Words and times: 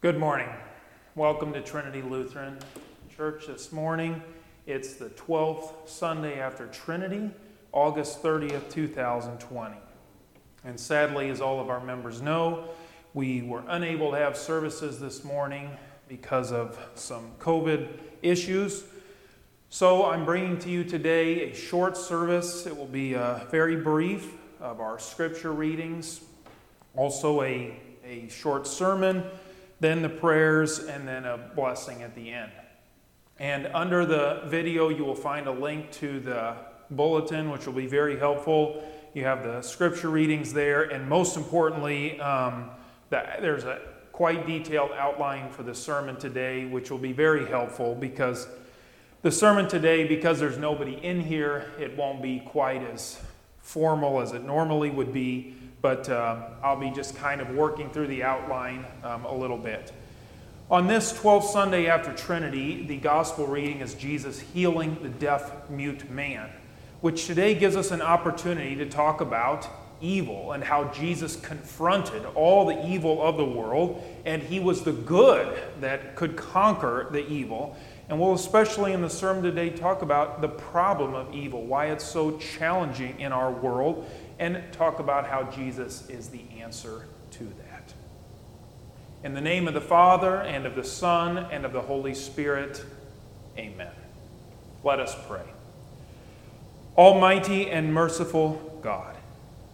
Good 0.00 0.16
morning. 0.16 0.48
Welcome 1.16 1.52
to 1.54 1.60
Trinity 1.60 2.02
Lutheran 2.02 2.60
Church 3.16 3.48
this 3.48 3.72
morning. 3.72 4.22
It's 4.64 4.94
the 4.94 5.08
12th 5.08 5.88
Sunday 5.88 6.38
after 6.38 6.68
Trinity, 6.68 7.32
August 7.72 8.22
30th, 8.22 8.70
2020. 8.70 9.74
And 10.64 10.78
sadly, 10.78 11.30
as 11.30 11.40
all 11.40 11.58
of 11.58 11.68
our 11.68 11.84
members 11.84 12.22
know, 12.22 12.68
we 13.12 13.42
were 13.42 13.64
unable 13.66 14.12
to 14.12 14.18
have 14.18 14.36
services 14.36 15.00
this 15.00 15.24
morning 15.24 15.68
because 16.06 16.52
of 16.52 16.78
some 16.94 17.32
COVID 17.40 17.88
issues. 18.22 18.84
So 19.68 20.06
I'm 20.06 20.24
bringing 20.24 20.60
to 20.60 20.70
you 20.70 20.84
today 20.84 21.50
a 21.50 21.54
short 21.56 21.96
service. 21.96 22.66
It 22.66 22.76
will 22.76 22.86
be 22.86 23.16
uh, 23.16 23.46
very 23.46 23.74
brief 23.74 24.32
of 24.60 24.78
our 24.78 25.00
scripture 25.00 25.52
readings, 25.52 26.20
also 26.94 27.42
a, 27.42 27.80
a 28.04 28.28
short 28.28 28.68
sermon, 28.68 29.24
then 29.80 30.02
the 30.02 30.08
prayers, 30.08 30.78
and 30.80 31.06
then 31.06 31.24
a 31.24 31.38
blessing 31.54 32.02
at 32.02 32.14
the 32.14 32.32
end. 32.32 32.52
And 33.38 33.68
under 33.68 34.04
the 34.04 34.42
video, 34.46 34.88
you 34.88 35.04
will 35.04 35.14
find 35.14 35.46
a 35.46 35.52
link 35.52 35.92
to 35.92 36.20
the 36.20 36.56
bulletin, 36.90 37.50
which 37.50 37.66
will 37.66 37.74
be 37.74 37.86
very 37.86 38.18
helpful. 38.18 38.82
You 39.14 39.24
have 39.24 39.44
the 39.44 39.62
scripture 39.62 40.10
readings 40.10 40.52
there, 40.52 40.82
and 40.82 41.08
most 41.08 41.36
importantly, 41.36 42.20
um, 42.20 42.70
that 43.10 43.40
there's 43.40 43.64
a 43.64 43.80
quite 44.12 44.46
detailed 44.46 44.90
outline 44.98 45.48
for 45.48 45.62
the 45.62 45.74
sermon 45.74 46.16
today, 46.16 46.64
which 46.64 46.90
will 46.90 46.98
be 46.98 47.12
very 47.12 47.46
helpful 47.46 47.94
because 47.94 48.48
the 49.22 49.30
sermon 49.30 49.68
today, 49.68 50.06
because 50.06 50.40
there's 50.40 50.58
nobody 50.58 50.94
in 51.04 51.20
here, 51.20 51.70
it 51.78 51.96
won't 51.96 52.20
be 52.20 52.40
quite 52.40 52.82
as 52.82 53.20
formal 53.60 54.20
as 54.20 54.32
it 54.32 54.42
normally 54.42 54.90
would 54.90 55.12
be, 55.12 55.54
but 55.80 56.08
uh, 56.08 56.36
I'll 56.62 56.78
be 56.78 56.90
just 56.90 57.16
kind 57.16 57.40
of 57.40 57.50
working 57.50 57.90
through 57.90 58.08
the 58.08 58.22
outline 58.22 58.84
um, 59.04 59.24
a 59.24 59.34
little 59.34 59.58
bit. 59.58 59.92
On 60.70 60.86
this 60.86 61.12
12th 61.12 61.44
Sunday 61.44 61.86
after 61.86 62.12
Trinity, 62.12 62.84
the 62.86 62.98
gospel 62.98 63.46
reading 63.46 63.80
is 63.80 63.94
Jesus 63.94 64.40
healing 64.40 64.98
the 65.02 65.08
deaf 65.08 65.70
mute 65.70 66.10
man, 66.10 66.50
which 67.00 67.26
today 67.26 67.54
gives 67.54 67.74
us 67.74 67.90
an 67.90 68.02
opportunity 68.02 68.76
to 68.76 68.86
talk 68.86 69.20
about 69.20 69.66
evil 70.00 70.52
and 70.52 70.62
how 70.62 70.84
Jesus 70.88 71.36
confronted 71.36 72.24
all 72.34 72.66
the 72.66 72.86
evil 72.86 73.22
of 73.22 73.36
the 73.36 73.44
world, 73.44 74.02
and 74.24 74.42
he 74.42 74.60
was 74.60 74.82
the 74.82 74.92
good 74.92 75.58
that 75.80 76.16
could 76.16 76.36
conquer 76.36 77.08
the 77.10 77.26
evil. 77.26 77.76
And 78.08 78.18
we'll, 78.20 78.34
especially 78.34 78.92
in 78.92 79.02
the 79.02 79.10
sermon 79.10 79.42
today, 79.42 79.70
talk 79.70 80.02
about 80.02 80.40
the 80.40 80.48
problem 80.48 81.14
of 81.14 81.34
evil, 81.34 81.64
why 81.64 81.86
it's 81.86 82.04
so 82.04 82.38
challenging 82.38 83.18
in 83.20 83.32
our 83.32 83.50
world, 83.50 84.08
and 84.38 84.62
talk 84.72 84.98
about 84.98 85.26
how 85.26 85.44
Jesus 85.44 86.08
is 86.08 86.28
the 86.28 86.42
answer 86.60 87.06
to 87.32 87.44
that. 87.44 87.92
In 89.24 89.34
the 89.34 89.40
name 89.40 89.66
of 89.66 89.74
the 89.74 89.80
Father, 89.80 90.36
and 90.36 90.64
of 90.64 90.76
the 90.76 90.84
Son, 90.84 91.38
and 91.38 91.64
of 91.64 91.72
the 91.72 91.80
Holy 91.80 92.14
Spirit, 92.14 92.84
amen. 93.56 93.90
Let 94.84 95.00
us 95.00 95.16
pray. 95.26 95.42
Almighty 96.96 97.70
and 97.70 97.92
merciful 97.92 98.80
God, 98.82 99.16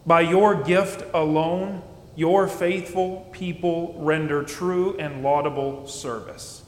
by 0.07 0.23
your 0.23 0.63
gift 0.63 1.05
alone, 1.15 1.83
your 2.17 2.47
faithful 2.47 3.29
people 3.33 3.95
render 3.99 4.43
true 4.43 4.97
and 4.99 5.23
laudable 5.23 5.87
service. 5.87 6.63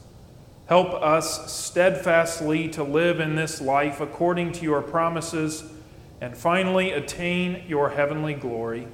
Help 0.67 0.93
us 1.01 1.51
steadfastly 1.51 2.67
to 2.69 2.83
live 2.83 3.19
in 3.19 3.35
this 3.35 3.61
life 3.61 4.01
according 4.01 4.51
to 4.51 4.63
your 4.63 4.81
promises, 4.81 5.63
and 6.21 6.35
finally 6.35 6.91
attain 6.91 7.63
your 7.67 7.89
heavenly 7.89 8.33
glory. 8.33 8.87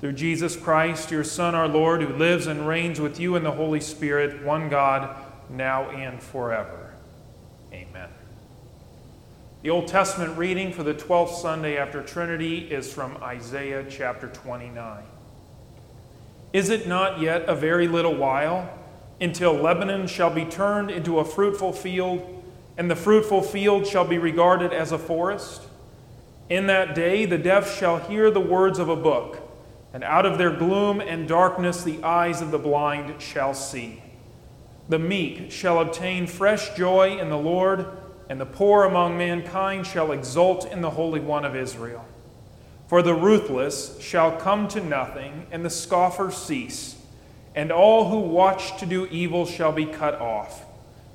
Through 0.00 0.12
Jesus 0.12 0.56
Christ, 0.56 1.10
your 1.10 1.24
Son, 1.24 1.54
our 1.54 1.68
Lord, 1.68 2.02
who 2.02 2.14
lives 2.14 2.46
and 2.46 2.68
reigns 2.68 3.00
with 3.00 3.18
you 3.18 3.34
in 3.36 3.42
the 3.42 3.52
Holy 3.52 3.80
Spirit, 3.80 4.44
one 4.44 4.68
God, 4.68 5.16
now 5.48 5.88
and 5.90 6.22
forever. 6.22 6.94
Amen. 7.72 8.08
The 9.62 9.70
Old 9.70 9.88
Testament 9.88 10.36
reading 10.36 10.72
for 10.72 10.82
the 10.82 10.94
12th 10.94 11.40
Sunday 11.40 11.78
after 11.78 12.02
Trinity 12.02 12.58
is 12.58 12.92
from 12.92 13.16
Isaiah 13.22 13.86
chapter 13.88 14.28
29. 14.28 15.02
Is 16.52 16.68
it 16.68 16.86
not 16.86 17.20
yet 17.20 17.44
a 17.48 17.54
very 17.54 17.88
little 17.88 18.14
while? 18.14 18.70
until 19.20 19.54
Lebanon 19.54 20.06
shall 20.06 20.30
be 20.30 20.44
turned 20.44 20.90
into 20.90 21.18
a 21.18 21.24
fruitful 21.24 21.72
field, 21.72 22.44
and 22.76 22.90
the 22.90 22.96
fruitful 22.96 23.42
field 23.42 23.86
shall 23.86 24.04
be 24.04 24.18
regarded 24.18 24.72
as 24.72 24.92
a 24.92 24.98
forest. 24.98 25.62
In 26.48 26.66
that 26.68 26.94
day 26.94 27.26
the 27.26 27.38
deaf 27.38 27.76
shall 27.76 27.98
hear 27.98 28.30
the 28.30 28.40
words 28.40 28.78
of 28.78 28.88
a 28.88 28.96
book, 28.96 29.38
and 29.92 30.04
out 30.04 30.26
of 30.26 30.38
their 30.38 30.50
gloom 30.50 31.00
and 31.00 31.26
darkness 31.26 31.82
the 31.82 32.02
eyes 32.02 32.40
of 32.40 32.50
the 32.50 32.58
blind 32.58 33.20
shall 33.20 33.54
see. 33.54 34.02
The 34.88 34.98
meek 34.98 35.50
shall 35.50 35.80
obtain 35.80 36.26
fresh 36.26 36.74
joy 36.76 37.18
in 37.18 37.28
the 37.28 37.38
Lord, 37.38 37.86
and 38.28 38.40
the 38.40 38.46
poor 38.46 38.84
among 38.84 39.18
mankind 39.18 39.86
shall 39.86 40.12
exult 40.12 40.70
in 40.70 40.80
the 40.80 40.90
Holy 40.90 41.20
One 41.20 41.44
of 41.44 41.56
Israel. 41.56 42.04
For 42.86 43.02
the 43.02 43.14
ruthless 43.14 44.00
shall 44.00 44.36
come 44.36 44.68
to 44.68 44.80
nothing, 44.80 45.46
and 45.50 45.64
the 45.64 45.70
scoffer 45.70 46.30
cease 46.30 46.96
and 47.56 47.72
all 47.72 48.10
who 48.10 48.20
watch 48.20 48.78
to 48.78 48.86
do 48.86 49.06
evil 49.06 49.46
shall 49.46 49.72
be 49.72 49.86
cut 49.86 50.20
off, 50.20 50.66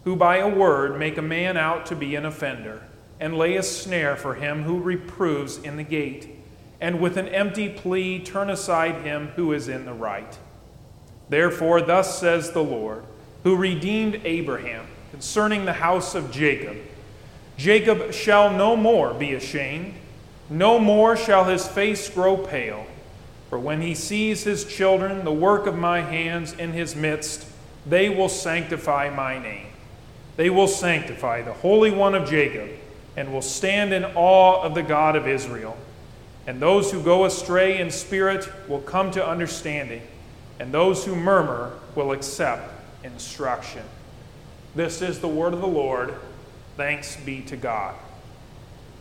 who 0.03 0.15
by 0.15 0.37
a 0.37 0.49
word 0.49 0.97
make 0.97 1.17
a 1.17 1.21
man 1.21 1.55
out 1.55 1.85
to 1.85 1.95
be 1.95 2.15
an 2.15 2.25
offender, 2.25 2.81
and 3.21 3.37
lay 3.37 3.55
a 3.55 3.63
snare 3.63 4.17
for 4.17 4.35
him 4.35 4.63
who 4.63 4.81
reproves 4.81 5.57
in 5.57 5.77
the 5.77 5.83
gate, 5.83 6.27
and 6.81 6.99
with 6.99 7.15
an 7.15 7.29
empty 7.29 7.69
plea 7.69 8.19
turn 8.19 8.49
aside 8.49 9.05
him 9.05 9.27
who 9.37 9.53
is 9.53 9.69
in 9.69 9.85
the 9.85 9.93
right. 9.93 10.37
Therefore, 11.29 11.81
thus 11.81 12.19
says 12.19 12.51
the 12.51 12.63
Lord, 12.63 13.05
who 13.43 13.55
redeemed 13.55 14.19
Abraham 14.25 14.87
concerning 15.11 15.63
the 15.63 15.73
house 15.73 16.15
of 16.15 16.31
Jacob 16.31 16.75
Jacob 17.61 18.11
shall 18.11 18.51
no 18.51 18.75
more 18.75 19.13
be 19.13 19.33
ashamed, 19.33 19.93
no 20.49 20.79
more 20.79 21.15
shall 21.15 21.43
his 21.43 21.67
face 21.67 22.09
grow 22.09 22.35
pale. 22.35 22.87
For 23.51 23.59
when 23.59 23.81
he 23.81 23.93
sees 23.93 24.43
his 24.43 24.65
children, 24.65 25.23
the 25.23 25.31
work 25.31 25.67
of 25.67 25.77
my 25.77 26.01
hands 26.01 26.53
in 26.53 26.71
his 26.71 26.95
midst, 26.95 27.45
they 27.85 28.09
will 28.09 28.29
sanctify 28.29 29.11
my 29.15 29.37
name. 29.37 29.67
They 30.37 30.49
will 30.49 30.67
sanctify 30.67 31.43
the 31.43 31.53
Holy 31.53 31.91
One 31.91 32.15
of 32.15 32.27
Jacob, 32.27 32.69
and 33.15 33.33
will 33.33 33.41
stand 33.41 33.93
in 33.93 34.05
awe 34.05 34.61
of 34.61 34.75
the 34.75 34.83
God 34.83 35.15
of 35.15 35.27
Israel. 35.27 35.77
And 36.47 36.61
those 36.61 36.91
who 36.91 37.03
go 37.03 37.25
astray 37.25 37.79
in 37.79 37.91
spirit 37.91 38.49
will 38.67 38.81
come 38.81 39.11
to 39.11 39.25
understanding, 39.25 40.01
and 40.59 40.73
those 40.73 41.05
who 41.05 41.15
murmur 41.15 41.73
will 41.95 42.11
accept 42.11 42.71
instruction. 43.03 43.83
This 44.75 45.01
is 45.01 45.19
the 45.19 45.27
word 45.27 45.53
of 45.53 45.61
the 45.61 45.67
Lord. 45.67 46.15
Thanks 46.77 47.15
be 47.17 47.41
to 47.41 47.57
God. 47.57 47.95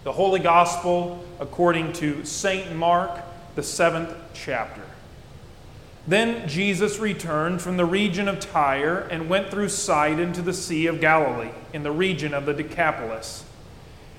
The 0.05 0.13
Holy 0.13 0.41
Gospel 0.41 1.25
according 1.39 1.93
to 1.95 2.25
St. 2.25 2.75
Mark 2.75 3.21
the 3.55 3.63
seventh 3.63 4.15
chapter. 4.33 4.83
Then 6.07 6.49
Jesus 6.49 6.99
returned 6.99 7.61
from 7.61 7.77
the 7.77 7.85
region 7.85 8.27
of 8.27 8.41
Tyre 8.41 9.07
and 9.11 9.29
went 9.29 9.51
through 9.51 9.69
Sidon 9.69 10.33
to 10.33 10.43
the 10.43 10.55
Sea 10.55 10.87
of 10.87 11.01
Galilee, 11.01 11.51
in 11.73 11.83
the 11.83 11.91
region 11.91 12.33
of 12.33 12.47
the 12.47 12.55
Decapolis. 12.55 13.45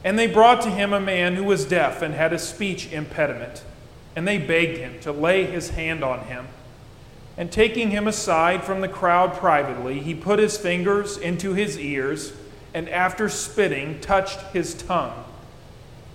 And 0.03 0.17
they 0.17 0.28
brought 0.28 0.62
to 0.62 0.69
him 0.72 0.94
a 0.94 1.00
man 1.00 1.35
who 1.35 1.44
was 1.44 1.66
deaf 1.66 2.01
and 2.01 2.13
had 2.13 2.34
a 2.34 2.39
speech 2.39 2.91
impediment, 2.91 3.63
and 4.16 4.28
they 4.28 4.38
begged 4.38 4.78
him 4.78 5.00
to 5.01 5.12
lay 5.12 5.45
his 5.45 5.72
hand 5.72 6.03
on 6.03 6.22
him. 6.22 6.47
And 7.38 7.51
taking 7.51 7.91
him 7.91 8.07
aside 8.07 8.63
from 8.63 8.81
the 8.81 8.88
crowd 8.88 9.34
privately, 9.34 10.00
he 10.00 10.13
put 10.13 10.39
his 10.39 10.57
fingers 10.57 11.17
into 11.17 11.53
his 11.53 11.78
ears, 11.78 12.34
and 12.73 12.89
after 12.89 13.29
spitting, 13.29 14.00
touched 14.00 14.39
his 14.53 14.73
tongue. 14.73 15.23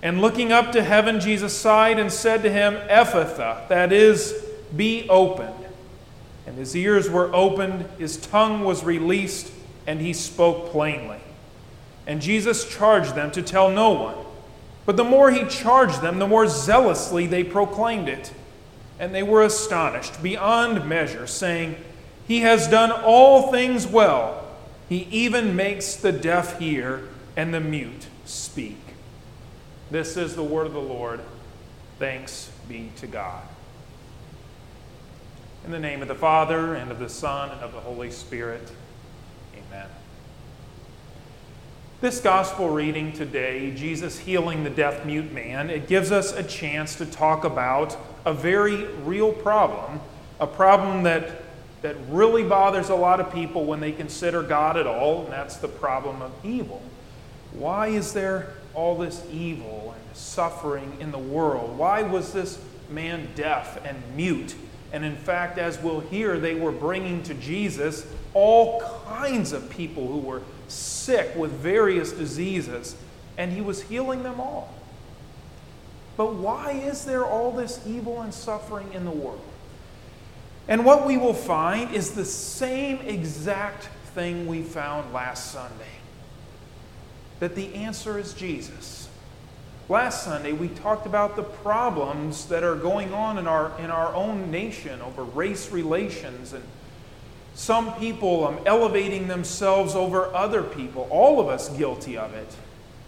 And 0.01 0.21
looking 0.21 0.51
up 0.51 0.71
to 0.73 0.83
heaven, 0.83 1.19
Jesus 1.19 1.57
sighed 1.57 1.97
and 1.97 2.11
said 2.11 2.43
to 2.43 2.51
him, 2.51 2.75
Ephphatha, 2.87 3.67
that 3.69 3.91
is, 3.91 4.33
be 4.75 5.07
opened. 5.09 5.53
And 6.45 6.57
his 6.57 6.75
ears 6.75 7.09
were 7.09 7.33
opened, 7.33 7.85
his 7.97 8.17
tongue 8.17 8.63
was 8.63 8.83
released, 8.83 9.51
and 9.87 9.99
he 9.99 10.13
spoke 10.13 10.69
plainly. 10.71 11.19
And 12.07 12.21
Jesus 12.21 12.67
charged 12.67 13.13
them 13.13 13.29
to 13.31 13.41
tell 13.43 13.69
no 13.69 13.91
one. 13.91 14.15
But 14.85 14.95
the 14.95 15.03
more 15.03 15.29
he 15.29 15.43
charged 15.45 16.01
them, 16.01 16.17
the 16.17 16.27
more 16.27 16.47
zealously 16.47 17.27
they 17.27 17.43
proclaimed 17.43 18.07
it. 18.07 18.33
And 18.97 19.13
they 19.13 19.21
were 19.21 19.43
astonished 19.43 20.23
beyond 20.23 20.87
measure, 20.87 21.27
saying, 21.27 21.75
He 22.25 22.39
has 22.39 22.67
done 22.69 22.91
all 22.91 23.51
things 23.51 23.85
well. 23.85 24.47
He 24.87 25.07
even 25.11 25.55
makes 25.55 25.97
the 25.97 26.13
deaf 26.13 26.57
hear 26.57 27.09
and 27.35 27.53
the 27.53 27.59
mute 27.59 28.07
speak. 28.25 28.79
This 29.91 30.15
is 30.15 30.35
the 30.35 30.43
word 30.43 30.65
of 30.65 30.73
the 30.73 30.79
Lord. 30.79 31.19
Thanks 31.99 32.49
be 32.69 32.91
to 32.97 33.07
God. 33.07 33.43
In 35.65 35.71
the 35.71 35.79
name 35.79 36.01
of 36.01 36.07
the 36.07 36.15
Father, 36.15 36.75
and 36.75 36.91
of 36.91 36.99
the 36.99 37.09
Son, 37.09 37.51
and 37.51 37.59
of 37.59 37.73
the 37.73 37.81
Holy 37.81 38.09
Spirit, 38.09 38.71
amen. 39.53 39.87
This 41.99 42.19
gospel 42.19 42.69
reading 42.69 43.11
today, 43.11 43.71
Jesus 43.71 44.19
healing 44.19 44.63
the 44.63 44.69
deaf 44.69 45.03
mute 45.03 45.33
man, 45.33 45.71
it 45.71 45.87
gives 45.87 46.11
us 46.11 46.31
a 46.31 46.43
chance 46.43 46.95
to 46.97 47.07
talk 47.07 47.43
about 47.43 47.97
a 48.23 48.31
very 48.31 48.85
real 49.03 49.33
problem, 49.33 49.99
a 50.39 50.45
problem 50.45 51.01
that 51.03 51.41
that 51.81 51.95
really 52.09 52.43
bothers 52.43 52.89
a 52.89 52.95
lot 52.95 53.19
of 53.19 53.33
people 53.33 53.65
when 53.65 53.79
they 53.79 53.91
consider 53.91 54.43
God 54.43 54.77
at 54.77 54.85
all, 54.85 55.23
and 55.23 55.33
that's 55.33 55.57
the 55.57 55.67
problem 55.67 56.21
of 56.21 56.31
evil. 56.43 56.83
Why 57.53 57.87
is 57.87 58.13
there 58.13 58.53
all 58.75 58.95
this 58.95 59.23
evil 59.31 59.95
and 59.97 60.15
suffering 60.15 60.97
in 60.99 61.11
the 61.11 61.17
world? 61.17 61.79
Why 61.79 62.03
was 62.03 62.31
this 62.31 62.59
man 62.91 63.27
deaf 63.33 63.83
and 63.83 63.97
mute? 64.15 64.53
And 64.91 65.03
in 65.03 65.15
fact, 65.15 65.57
as 65.57 65.79
we'll 65.79 65.99
hear, 65.99 66.39
they 66.39 66.55
were 66.55 66.71
bringing 66.71 67.23
to 67.23 67.33
Jesus 67.33 68.05
all 68.33 68.81
kinds 69.07 69.51
of 69.51 69.69
people 69.69 70.07
who 70.07 70.19
were 70.19 70.41
sick 70.67 71.35
with 71.35 71.51
various 71.51 72.11
diseases, 72.11 72.95
and 73.37 73.51
he 73.51 73.61
was 73.61 73.81
healing 73.83 74.23
them 74.23 74.39
all. 74.39 74.73
But 76.15 76.33
why 76.33 76.71
is 76.71 77.05
there 77.05 77.25
all 77.25 77.51
this 77.51 77.79
evil 77.85 78.21
and 78.21 78.33
suffering 78.33 78.91
in 78.93 79.05
the 79.05 79.11
world? 79.11 79.41
And 80.67 80.83
what 80.83 81.05
we 81.05 81.17
will 81.17 81.33
find 81.33 81.93
is 81.93 82.11
the 82.11 82.25
same 82.25 82.97
exact 82.99 83.85
thing 84.15 84.47
we 84.47 84.63
found 84.63 85.13
last 85.13 85.51
Sunday 85.51 85.85
that 87.39 87.55
the 87.55 87.73
answer 87.75 88.17
is 88.17 88.33
Jesus. 88.33 89.06
Last 89.89 90.25
Sunday, 90.25 90.51
we 90.51 90.67
talked 90.67 91.05
about 91.05 91.37
the 91.37 91.43
problems 91.43 92.47
that 92.47 92.61
are 92.61 92.75
going 92.75 93.13
on 93.13 93.37
in 93.37 93.47
our, 93.47 93.71
in 93.79 93.89
our 93.89 94.13
own 94.13 94.51
nation 94.51 94.99
over 94.99 95.23
race 95.23 95.71
relations 95.71 96.51
and 96.51 96.63
some 97.55 97.93
people 97.93 98.45
um, 98.45 98.59
elevating 98.65 99.27
themselves 99.29 99.95
over 99.95 100.35
other 100.35 100.61
people, 100.61 101.07
all 101.09 101.39
of 101.39 101.47
us 101.47 101.69
guilty 101.69 102.17
of 102.17 102.33
it. 102.33 102.53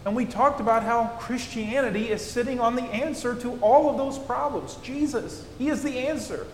And 0.06 0.16
we 0.16 0.24
talked 0.24 0.58
about 0.58 0.82
how 0.82 1.08
Christianity 1.20 2.08
is 2.08 2.24
sitting 2.24 2.60
on 2.60 2.76
the 2.76 2.82
answer 2.84 3.34
to 3.36 3.58
all 3.60 3.90
of 3.90 3.98
those 3.98 4.18
problems. 4.18 4.76
Jesus, 4.76 5.44
He 5.58 5.68
is 5.68 5.82
the 5.82 5.98
answer. 5.98 6.46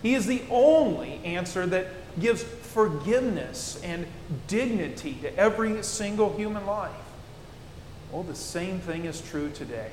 He 0.00 0.14
is 0.14 0.26
the 0.26 0.42
only 0.48 1.20
answer 1.24 1.66
that 1.66 1.88
gives 2.20 2.44
forgiveness 2.44 3.80
and 3.82 4.06
dignity 4.46 5.18
to 5.22 5.36
every 5.36 5.82
single 5.82 6.36
human 6.36 6.66
life. 6.66 6.92
Well, 8.12 8.22
the 8.22 8.34
same 8.34 8.78
thing 8.78 9.06
is 9.06 9.22
true 9.22 9.50
today. 9.50 9.90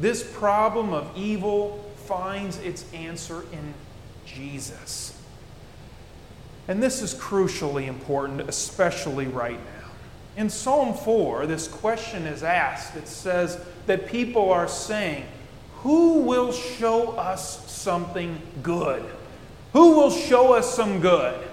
This 0.00 0.24
problem 0.24 0.94
of 0.94 1.14
evil 1.14 1.84
finds 2.06 2.56
its 2.58 2.90
answer 2.94 3.42
in 3.52 3.74
Jesus. 4.26 5.20
And 6.66 6.82
this 6.82 7.02
is 7.02 7.14
crucially 7.14 7.86
important, 7.86 8.40
especially 8.48 9.26
right 9.26 9.58
now. 9.58 9.90
In 10.36 10.48
Psalm 10.48 10.94
4, 10.94 11.46
this 11.46 11.68
question 11.68 12.26
is 12.26 12.42
asked. 12.42 12.96
It 12.96 13.06
says 13.06 13.62
that 13.86 14.06
people 14.06 14.50
are 14.50 14.66
saying, 14.66 15.26
Who 15.82 16.20
will 16.20 16.50
show 16.50 17.12
us 17.12 17.70
something 17.70 18.40
good? 18.62 19.04
Who 19.74 19.96
will 19.96 20.10
show 20.10 20.54
us 20.54 20.74
some 20.74 21.00
good? 21.00 21.46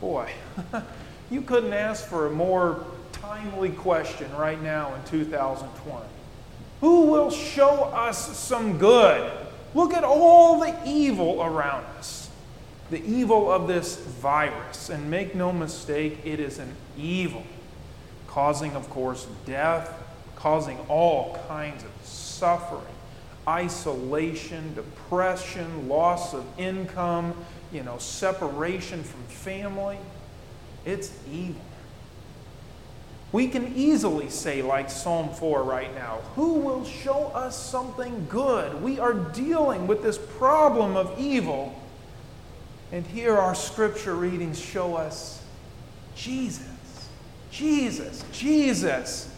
Boy, 0.00 0.32
you 1.30 1.42
couldn't 1.42 1.74
ask 1.74 2.06
for 2.06 2.26
a 2.26 2.30
more 2.30 2.86
timely 3.32 3.70
question 3.70 4.30
right 4.36 4.62
now 4.62 4.94
in 4.94 5.02
2020. 5.04 6.04
Who 6.82 7.06
will 7.06 7.30
show 7.30 7.84
us 7.84 8.36
some 8.36 8.76
good? 8.76 9.32
Look 9.74 9.94
at 9.94 10.04
all 10.04 10.60
the 10.60 10.76
evil 10.84 11.42
around 11.42 11.86
us. 11.96 12.28
The 12.90 13.02
evil 13.02 13.50
of 13.50 13.68
this 13.68 13.96
virus. 13.96 14.90
And 14.90 15.10
make 15.10 15.34
no 15.34 15.50
mistake, 15.50 16.18
it 16.24 16.40
is 16.40 16.58
an 16.58 16.74
evil 16.98 17.42
causing, 18.28 18.72
of 18.76 18.90
course, 18.90 19.26
death, 19.46 19.90
causing 20.36 20.78
all 20.88 21.38
kinds 21.48 21.84
of 21.84 21.90
suffering, 22.04 22.94
isolation, 23.48 24.74
depression, 24.74 25.88
loss 25.88 26.34
of 26.34 26.44
income, 26.58 27.34
you 27.72 27.82
know, 27.82 27.96
separation 27.96 29.02
from 29.02 29.22
family. 29.24 29.96
It's 30.84 31.12
evil. 31.32 31.62
We 33.32 33.48
can 33.48 33.74
easily 33.74 34.28
say, 34.28 34.60
like 34.60 34.90
Psalm 34.90 35.30
4 35.30 35.62
right 35.62 35.94
now, 35.94 36.18
who 36.36 36.54
will 36.54 36.84
show 36.84 37.28
us 37.28 37.58
something 37.58 38.26
good? 38.28 38.82
We 38.82 39.00
are 39.00 39.14
dealing 39.14 39.86
with 39.86 40.02
this 40.02 40.18
problem 40.18 40.96
of 40.96 41.18
evil. 41.18 41.74
And 42.92 43.06
here 43.06 43.38
our 43.38 43.54
scripture 43.54 44.14
readings 44.14 44.60
show 44.60 44.96
us 44.96 45.42
Jesus. 46.14 46.68
Jesus, 47.50 48.22
Jesus. 48.32 49.34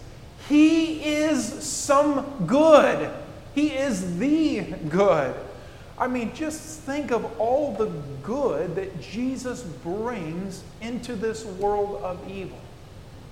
He 0.49 1.05
is 1.05 1.45
some 1.45 2.47
good. 2.47 3.11
He 3.55 3.69
is 3.69 4.19
the 4.19 4.63
good. 4.89 5.35
I 5.97 6.09
mean, 6.09 6.35
just 6.35 6.81
think 6.81 7.13
of 7.13 7.25
all 7.39 7.75
the 7.75 7.93
good 8.25 8.75
that 8.75 9.01
Jesus 9.01 9.63
brings 9.63 10.65
into 10.81 11.15
this 11.15 11.45
world 11.45 12.03
of 12.03 12.29
evil. 12.29 12.59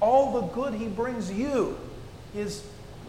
All 0.03 0.33
the 0.33 0.49
good 0.49 0.75
he 0.75 0.89
brings 0.89 1.31
you 1.31 1.79
his 2.35 2.65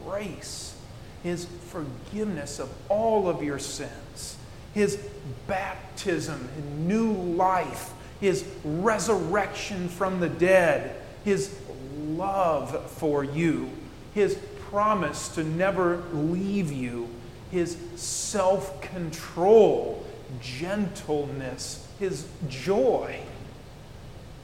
grace, 0.05 0.75
his 1.23 1.47
forgiveness 1.69 2.59
of 2.59 2.69
all 2.87 3.27
of 3.27 3.41
your 3.41 3.57
sins, 3.57 4.37
his 4.75 4.99
baptism, 5.47 6.47
his 6.55 6.65
new 6.77 7.11
life, 7.13 7.91
his 8.21 8.45
resurrection 8.63 9.89
from 9.89 10.19
the 10.19 10.29
dead, 10.29 10.95
his 11.25 11.57
love 11.97 12.91
for 12.91 13.23
you, 13.23 13.71
his 14.13 14.37
promise 14.69 15.29
to 15.29 15.43
never 15.43 16.03
leave 16.13 16.71
you, 16.71 17.09
his 17.49 17.75
self 17.95 18.79
control, 18.81 20.05
gentleness, 20.39 21.87
his 21.97 22.27
joy. 22.47 23.19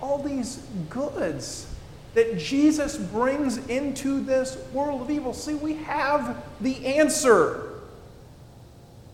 All 0.02 0.18
these 0.24 0.64
goods 0.90 1.68
that 2.14 2.38
Jesus 2.38 2.98
brings 2.98 3.58
into 3.68 4.20
this 4.22 4.58
world 4.74 5.02
of 5.02 5.12
evil. 5.12 5.34
See, 5.34 5.54
we 5.54 5.76
have 5.76 6.44
the 6.60 6.86
answer. 6.86 7.82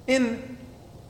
In 0.08 0.58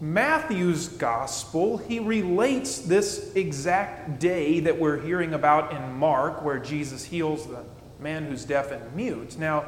Matthew's 0.02 0.88
gospel, 0.88 1.78
he 1.78 2.00
relates 2.00 2.80
this 2.80 3.36
exact 3.36 4.20
day 4.20 4.60
that 4.62 4.78
we're 4.78 5.00
hearing 5.00 5.34
about 5.34 5.74
in 5.74 5.94
Mark, 5.94 6.44
where 6.44 6.60
Jesus 6.60 7.06
heals 7.06 7.48
the 7.48 7.64
man 8.00 8.26
who's 8.26 8.46
deaf 8.46 8.72
and 8.72 8.96
mute. 8.96 9.38
Now, 9.38 9.66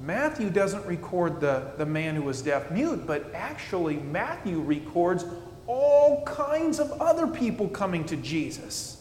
Matthew 0.00 0.48
doesn't 0.48 0.86
record 0.86 1.40
the, 1.40 1.72
the 1.76 1.86
man 1.86 2.14
who 2.14 2.22
was 2.22 2.40
deaf 2.40 2.70
mute, 2.70 3.06
but 3.06 3.34
actually, 3.34 3.96
Matthew 3.96 4.60
records 4.60 5.24
all 5.66 6.24
kinds 6.24 6.78
of 6.78 6.90
other 7.02 7.26
people 7.26 7.68
coming 7.68 8.04
to 8.04 8.16
Jesus. 8.16 8.97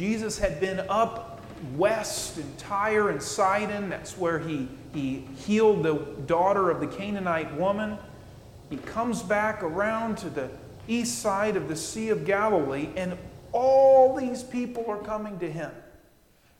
Jesus 0.00 0.38
had 0.38 0.60
been 0.60 0.80
up 0.88 1.42
west 1.76 2.38
in 2.38 2.50
Tyre 2.56 3.10
and 3.10 3.22
Sidon. 3.22 3.90
That's 3.90 4.16
where 4.16 4.38
he, 4.38 4.66
he 4.94 5.26
healed 5.36 5.82
the 5.82 5.94
daughter 6.26 6.70
of 6.70 6.80
the 6.80 6.86
Canaanite 6.86 7.54
woman 7.54 7.98
he 8.70 8.78
comes 8.78 9.22
back 9.22 9.62
around 9.62 10.16
to 10.18 10.30
the 10.30 10.48
east 10.88 11.18
side 11.18 11.54
of 11.54 11.68
the 11.68 11.76
Sea 11.76 12.08
of 12.08 12.24
Galilee, 12.24 12.88
and 12.96 13.18
all 13.52 14.16
these 14.16 14.42
people 14.42 14.86
are 14.88 15.02
coming 15.02 15.38
to 15.40 15.52
him. 15.52 15.70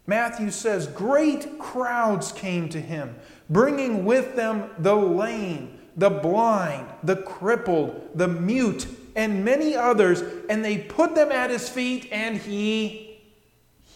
Matthew 0.07 0.51
says, 0.51 0.87
Great 0.89 1.59
crowds 1.59 2.33
came 2.33 2.69
to 2.69 2.81
him, 2.81 3.15
bringing 3.49 4.05
with 4.05 4.37
them 4.37 4.69
the 4.79 4.95
lame, 4.95 5.79
the 5.97 6.11
blind, 6.11 6.89
the 7.05 7.17
crippled, 7.17 8.11
the 8.15 8.29
mute, 8.29 8.87
and 9.17 9.45
many 9.45 9.77
others, 9.77 10.23
and 10.51 10.63
they 10.63 10.77
put 10.77 11.15
them 11.15 11.33
at 11.33 11.49
his 11.49 11.71
feet, 11.71 12.07
and 12.11 12.37
he 12.37 13.10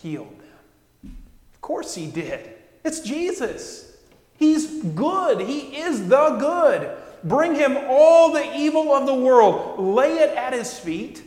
healed 0.05 0.39
them. 0.39 1.17
Of 1.55 1.61
course, 1.63 1.95
he 1.95 2.07
did. 2.07 2.51
It's 2.85 3.01
Jesus. 3.01 3.97
He's 4.37 4.83
good, 4.83 5.41
he 5.41 5.79
is 5.79 6.09
the 6.09 6.37
good. 6.39 6.95
Bring 7.25 7.55
him 7.55 7.79
all 7.89 8.33
the 8.33 8.55
evil 8.55 8.93
of 8.93 9.07
the 9.07 9.15
world, 9.15 9.81
lay 9.81 10.19
it 10.19 10.37
at 10.37 10.53
his 10.53 10.79
feet, 10.79 11.23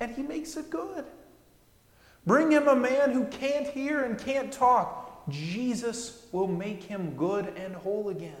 and 0.00 0.10
he 0.10 0.22
makes 0.22 0.56
it 0.56 0.70
good. 0.70 1.04
Bring 2.26 2.50
him 2.50 2.68
a 2.68 2.74
man 2.74 3.10
who 3.10 3.26
can't 3.26 3.66
hear 3.66 4.04
and 4.04 4.18
can't 4.18 4.50
talk. 4.50 5.28
Jesus 5.28 6.26
will 6.32 6.48
make 6.48 6.82
him 6.82 7.14
good 7.14 7.52
and 7.56 7.74
whole 7.74 8.08
again. 8.08 8.32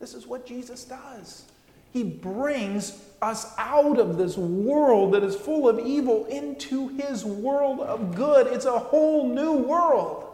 This 0.00 0.14
is 0.14 0.26
what 0.26 0.46
Jesus 0.46 0.84
does. 0.84 1.44
He 1.92 2.02
brings 2.02 3.02
us 3.20 3.52
out 3.58 3.98
of 3.98 4.16
this 4.16 4.36
world 4.36 5.14
that 5.14 5.24
is 5.24 5.34
full 5.34 5.68
of 5.68 5.78
evil 5.78 6.26
into 6.26 6.88
his 6.88 7.24
world 7.24 7.80
of 7.80 8.14
good. 8.14 8.46
It's 8.46 8.64
a 8.66 8.78
whole 8.78 9.28
new 9.28 9.54
world. 9.54 10.24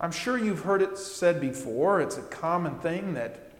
I'm 0.00 0.12
sure 0.12 0.38
you've 0.38 0.62
heard 0.62 0.82
it 0.82 0.96
said 0.98 1.40
before. 1.40 2.00
It's 2.00 2.16
a 2.16 2.22
common 2.22 2.78
thing 2.80 3.14
that 3.14 3.52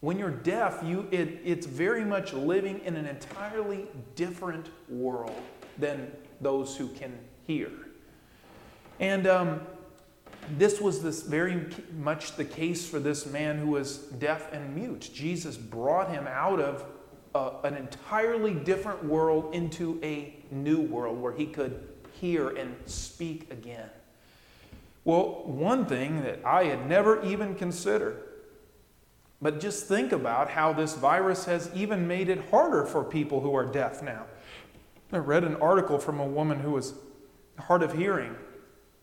when 0.00 0.18
you're 0.18 0.30
deaf, 0.30 0.80
you, 0.82 1.06
it, 1.10 1.40
it's 1.44 1.66
very 1.66 2.04
much 2.04 2.32
living 2.32 2.80
in 2.84 2.96
an 2.96 3.06
entirely 3.06 3.86
different 4.16 4.70
world 4.88 5.40
than 5.76 6.10
those 6.40 6.76
who 6.76 6.88
can 6.88 7.18
hear. 7.46 7.70
And 8.98 9.26
um, 9.26 9.60
this 10.58 10.80
was 10.80 11.02
this 11.02 11.22
very 11.22 11.66
much 11.96 12.36
the 12.36 12.44
case 12.44 12.88
for 12.88 12.98
this 12.98 13.26
man 13.26 13.58
who 13.58 13.68
was 13.68 13.98
deaf 13.98 14.52
and 14.52 14.74
mute. 14.74 15.10
Jesus 15.12 15.56
brought 15.56 16.10
him 16.10 16.26
out 16.26 16.60
of 16.60 16.84
a, 17.34 17.52
an 17.64 17.76
entirely 17.76 18.54
different 18.54 19.04
world 19.04 19.54
into 19.54 20.00
a 20.02 20.34
new 20.50 20.80
world 20.80 21.20
where 21.20 21.32
he 21.32 21.46
could 21.46 21.88
hear 22.12 22.50
and 22.50 22.74
speak 22.86 23.50
again. 23.50 23.88
Well, 25.04 25.44
one 25.44 25.86
thing 25.86 26.22
that 26.22 26.44
I 26.44 26.64
had 26.64 26.86
never 26.86 27.24
even 27.24 27.54
considered, 27.54 28.22
but 29.40 29.60
just 29.60 29.86
think 29.86 30.12
about 30.12 30.50
how 30.50 30.72
this 30.72 30.94
virus 30.94 31.46
has 31.46 31.70
even 31.74 32.06
made 32.06 32.28
it 32.28 32.50
harder 32.50 32.84
for 32.84 33.02
people 33.02 33.40
who 33.40 33.54
are 33.54 33.64
deaf 33.64 34.02
now. 34.02 34.26
I 35.12 35.18
read 35.18 35.44
an 35.44 35.56
article 35.56 35.98
from 35.98 36.20
a 36.20 36.26
woman 36.26 36.60
who 36.60 36.72
was 36.72 36.94
hard 37.58 37.82
of 37.82 37.94
hearing, 37.94 38.36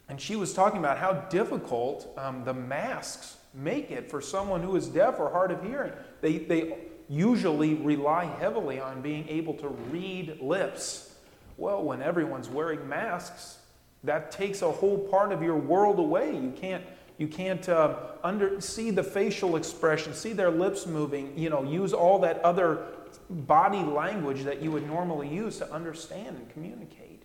and 0.10 0.20
she 0.20 0.36
was 0.36 0.54
talking 0.54 0.80
about 0.80 0.98
how 0.98 1.14
difficult 1.14 2.14
um, 2.18 2.44
the 2.44 2.54
masks 2.54 3.38
make 3.54 3.92
it 3.92 4.10
for 4.10 4.22
someone 4.22 4.62
who 4.62 4.76
is 4.76 4.88
deaf 4.88 5.20
or 5.20 5.30
hard 5.30 5.52
of 5.52 5.64
hearing. 5.64 5.94
They, 6.22 6.38
they 6.38 6.78
usually 7.10 7.74
rely 7.76 8.26
heavily 8.26 8.80
on 8.80 9.02
being 9.02 9.28
able 9.28 9.54
to 9.56 9.68
read 9.68 10.40
lips. 10.42 11.16
Well, 11.58 11.84
when 11.84 12.02
everyone's 12.02 12.50
wearing 12.50 12.88
masks, 12.88 13.58
that 14.04 14.32
takes 14.32 14.62
a 14.62 14.72
whole 14.72 14.98
part 14.98 15.32
of 15.32 15.42
your 15.42 15.58
world 15.58 16.00
away. 16.00 16.36
You 16.36 16.54
can't 16.56 16.84
you 17.18 17.28
can't 17.28 17.68
uh, 17.68 17.96
under, 18.24 18.62
see 18.62 18.92
the 18.92 19.04
facial 19.04 19.56
expression, 19.56 20.14
see 20.14 20.34
their 20.34 20.52
lips 20.52 20.86
moving, 20.86 21.36
you 21.36 21.50
know, 21.50 21.64
use 21.64 21.92
all 21.92 22.20
that 22.20 22.40
other 22.42 22.86
body 23.28 23.82
language 23.82 24.44
that 24.44 24.62
you 24.62 24.72
would 24.72 24.86
normally 24.86 25.28
use 25.28 25.58
to 25.58 25.72
understand 25.74 26.38
and 26.38 26.48
communicate. 26.52 27.17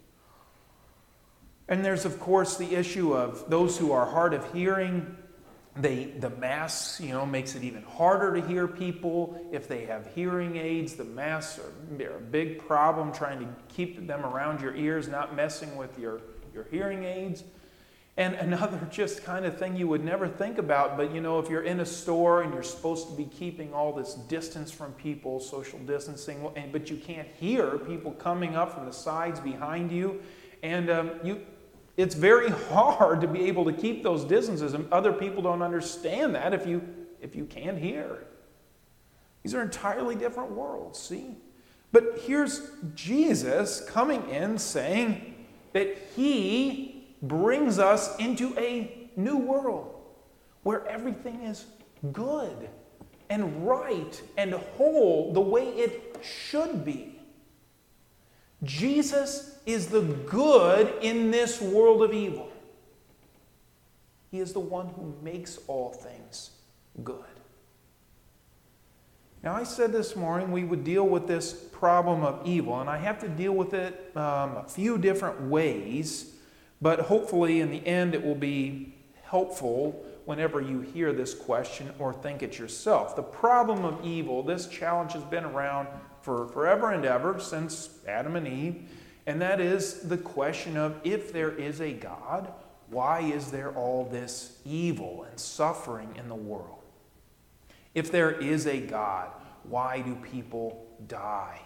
And 1.69 1.85
there's, 1.85 2.05
of 2.05 2.19
course, 2.19 2.57
the 2.57 2.75
issue 2.75 3.15
of 3.15 3.49
those 3.49 3.79
who 3.79 3.93
are 3.93 4.07
hard 4.07 4.35
of 4.35 4.53
hearing. 4.53 5.17
They, 5.75 6.05
the 6.05 6.29
masks, 6.29 7.01
you 7.01 7.11
know, 7.11 7.25
makes 7.25 7.55
it 7.55 7.65
even 7.65 7.83
harder 7.83 8.39
to 8.39 8.47
hear 8.47 8.69
people. 8.69 9.49
If 9.53 9.69
they 9.69 9.87
have 9.87 10.07
hearing 10.15 10.57
aids, 10.57 10.95
the 10.95 11.05
masks 11.05 11.59
are, 11.59 12.05
are 12.05 12.17
a 12.19 12.21
big 12.21 12.67
problem 12.67 13.13
trying 13.13 13.39
to 13.39 13.49
keep 13.69 14.07
them 14.07 14.27
around 14.27 14.61
your 14.61 14.75
ears, 14.75 15.09
not 15.09 15.35
messing 15.35 15.77
with 15.77 15.99
your, 15.99 16.21
your 16.53 16.65
hearing 16.65 17.05
aids. 17.05 17.43
And 18.17 18.35
another 18.35 18.79
just 18.91 19.25
kind 19.25 19.47
of 19.47 19.59
thing 19.59 19.77
you 19.77 19.89
would 19.89 20.05
never 20.05 20.29
think 20.29 20.59
about, 20.59 20.97
but 20.97 21.15
you 21.15 21.21
know, 21.21 21.39
if 21.39 21.49
you're 21.49 21.63
in 21.63 21.81
a 21.81 21.87
store 21.87 22.43
and 22.43 22.53
you're 22.53 22.63
supposed 22.63 23.09
to 23.09 23.17
be 23.17 23.25
keeping 23.25 23.73
all 23.73 23.93
this 23.93 24.15
distance 24.15 24.71
from 24.71 24.93
people, 24.93 25.41
social 25.41 25.79
distancing, 25.81 26.47
but 26.71 26.91
you 26.91 26.97
can't 26.97 27.29
hear 27.41 27.79
people 27.79 28.13
coming 28.13 28.57
up 28.57 28.75
from 28.75 28.85
the 28.85 28.93
sides 28.93 29.41
behind 29.41 29.91
you, 29.91 30.21
and 30.63 30.91
um, 30.91 31.11
you, 31.25 31.41
it's 31.97 32.15
very 32.15 32.51
hard 32.51 33.21
to 33.21 33.27
be 33.27 33.45
able 33.45 33.65
to 33.67 33.73
keep 33.73 34.03
those 34.03 34.25
distances, 34.25 34.75
and 34.75 34.91
other 34.93 35.13
people 35.13 35.43
don't 35.43 35.63
understand 35.63 36.35
that 36.35 36.55
if 36.55 36.67
you 36.67 36.83
if 37.21 37.37
you 37.37 37.45
can't 37.45 37.79
hear. 37.79 38.25
These 39.43 39.55
are 39.55 39.63
entirely 39.63 40.15
different 40.15 40.53
worlds. 40.53 40.99
See, 40.99 41.37
but 41.91 42.21
here's 42.25 42.71
Jesus 42.95 43.83
coming 43.89 44.29
in 44.31 44.59
saying 44.59 45.47
that 45.73 45.97
He 46.17 47.07
brings 47.23 47.79
us 47.79 48.17
into 48.19 48.57
a 48.59 49.09
new 49.17 49.37
world 49.37 49.95
where 50.63 50.87
everything 50.87 51.43
is 51.43 51.67
good 52.13 52.69
and 53.31 53.67
right 53.67 54.21
and 54.37 54.53
whole 54.53 55.33
the 55.33 55.41
way 55.41 55.69
it 55.69 56.17
should 56.23 56.85
be. 56.85 57.12
Jesus 58.65 59.59
is 59.67 59.89
the 59.89 60.03
good 60.03 60.93
in 61.03 61.31
this 61.31 61.61
world 61.61 62.03
of 62.03 62.13
evil. 62.13 62.51
He 64.31 64.41
is 64.41 64.53
the 64.53 64.61
one 64.61 64.89
who 64.89 65.15
makes 65.23 65.59
all 65.67 65.91
things 65.91 66.51
good. 67.03 67.25
Now, 69.43 69.55
I 69.55 69.65
said 69.65 69.93
this 69.93 70.15
morning 70.15 70.53
we 70.53 70.65
would 70.65 70.85
deal 70.85 71.07
with 71.07 71.27
this 71.27 71.53
problem 71.53 72.23
of 72.23 72.47
evil, 72.47 72.81
and 72.81 72.89
I 72.89 72.99
have 72.99 73.19
to 73.21 73.29
deal 73.29 73.53
with 73.53 73.75
it 73.75 74.13
um, 74.17 74.57
a 74.57 74.65
few 74.69 74.99
different 74.99 75.41
ways 75.43 76.33
but 76.83 76.99
hopefully, 76.99 77.61
in 77.61 77.71
the 77.71 77.87
end, 77.87 78.13
it 78.13 78.23
will 78.23 78.35
be 78.35 78.93
helpful 79.23 80.05
whenever 80.25 80.61
you 80.61 80.81
hear 80.81 81.13
this 81.13 81.33
question 81.33 81.93
or 82.01 82.13
think 82.13 82.43
it 82.43 82.59
yourself. 82.59 83.15
The 83.15 83.23
problem 83.23 83.85
of 83.85 84.05
evil, 84.05 84.43
this 84.43 84.67
challenge 84.67 85.13
has 85.13 85.23
been 85.23 85.45
around 85.45 85.87
for 86.23 86.47
forever 86.49 86.91
and 86.91 87.05
ever 87.05 87.39
since 87.39 87.99
Adam 88.07 88.37
and 88.37 88.49
Eve, 88.49 88.89
and 89.27 89.41
that 89.41 89.61
is 89.61 90.01
the 90.01 90.17
question 90.17 90.77
of 90.77 91.01
if 91.05 91.33
there 91.33 91.51
is 91.51 91.81
a 91.81 91.93
God, 91.93 92.53
why 92.89 93.21
is 93.21 93.51
there 93.51 93.73
all 93.73 94.05
this 94.05 94.59
evil 94.65 95.27
and 95.29 95.39
suffering 95.39 96.15
in 96.17 96.29
the 96.29 96.35
world? 96.35 96.83
If 97.95 98.11
there 98.11 98.33
is 98.33 98.67
a 98.67 98.81
God, 98.81 99.31
why 99.65 100.01
do 100.01 100.15
people 100.17 100.87
die? 101.07 101.61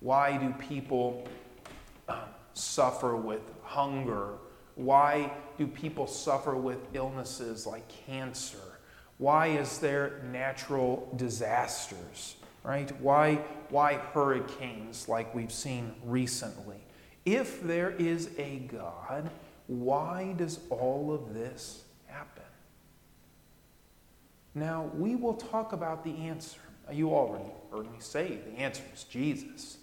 Why 0.00 0.36
do 0.36 0.52
people 0.58 1.28
um, 2.08 2.18
suffer 2.54 3.16
with 3.16 3.42
hunger 3.62 4.34
why 4.74 5.32
do 5.58 5.66
people 5.66 6.06
suffer 6.06 6.56
with 6.56 6.78
illnesses 6.94 7.66
like 7.66 7.86
cancer? 8.06 8.58
Why 9.18 9.48
is 9.48 9.78
there 9.78 10.22
natural 10.30 11.12
disasters? 11.16 12.36
Right? 12.62 12.90
Why, 13.00 13.36
why 13.70 13.94
hurricanes 13.94 15.08
like 15.08 15.34
we've 15.34 15.52
seen 15.52 15.94
recently? 16.04 16.78
If 17.24 17.62
there 17.62 17.90
is 17.90 18.30
a 18.38 18.58
God, 18.70 19.30
why 19.66 20.34
does 20.36 20.60
all 20.70 21.12
of 21.12 21.34
this 21.34 21.82
happen? 22.06 22.42
Now, 24.54 24.90
we 24.96 25.16
will 25.16 25.34
talk 25.34 25.72
about 25.72 26.04
the 26.04 26.14
answer. 26.16 26.60
You 26.92 27.10
already 27.10 27.50
heard 27.70 27.90
me 27.90 27.98
say 27.98 28.38
the 28.46 28.60
answer 28.60 28.82
is 28.94 29.04
Jesus. 29.04 29.78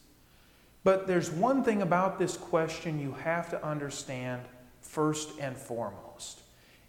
But 0.83 1.07
there's 1.07 1.29
one 1.29 1.63
thing 1.63 1.81
about 1.81 2.19
this 2.19 2.37
question 2.37 2.99
you 2.99 3.11
have 3.13 3.49
to 3.49 3.65
understand 3.65 4.41
first 4.81 5.31
and 5.39 5.57
foremost 5.57 6.41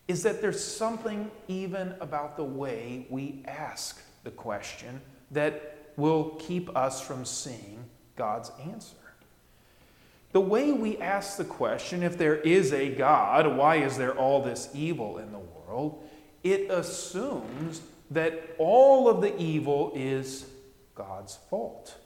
is 0.09 0.23
that 0.23 0.41
there's 0.41 0.63
something 0.63 1.31
even 1.49 1.95
about 2.01 2.37
the 2.37 2.45
way 2.45 3.07
we 3.11 3.43
ask 3.47 4.03
the 4.25 4.31
question 4.31 5.01
that 5.31 5.80
will 5.97 6.37
keep 6.39 6.75
us 6.77 7.01
from 7.01 7.25
seeing 7.25 7.85
God's 8.17 8.51
answer. 8.65 8.97
The 10.33 10.41
way 10.41 10.73
we 10.73 10.99
ask 10.99 11.37
the 11.37 11.45
question, 11.45 12.03
if 12.03 12.17
there 12.17 12.37
is 12.37 12.73
a 12.73 12.89
God, 12.91 13.57
why 13.57 13.77
is 13.77 13.97
there 13.97 14.17
all 14.17 14.43
this 14.43 14.69
evil 14.73 15.19
in 15.19 15.33
the 15.33 15.39
world? 15.39 16.09
It 16.45 16.71
assumes 16.71 17.81
that 18.11 18.55
all 18.59 19.09
of 19.09 19.21
the 19.21 19.37
evil 19.41 19.93
is 19.95 20.47
God's 20.95 21.37
fault. 21.49 21.97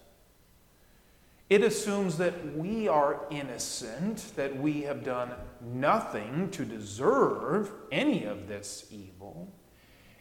It 1.50 1.62
assumes 1.62 2.16
that 2.18 2.56
we 2.56 2.88
are 2.88 3.20
innocent, 3.30 4.32
that 4.36 4.56
we 4.56 4.82
have 4.82 5.04
done 5.04 5.30
nothing 5.60 6.50
to 6.52 6.64
deserve 6.64 7.70
any 7.92 8.24
of 8.24 8.48
this 8.48 8.86
evil, 8.90 9.52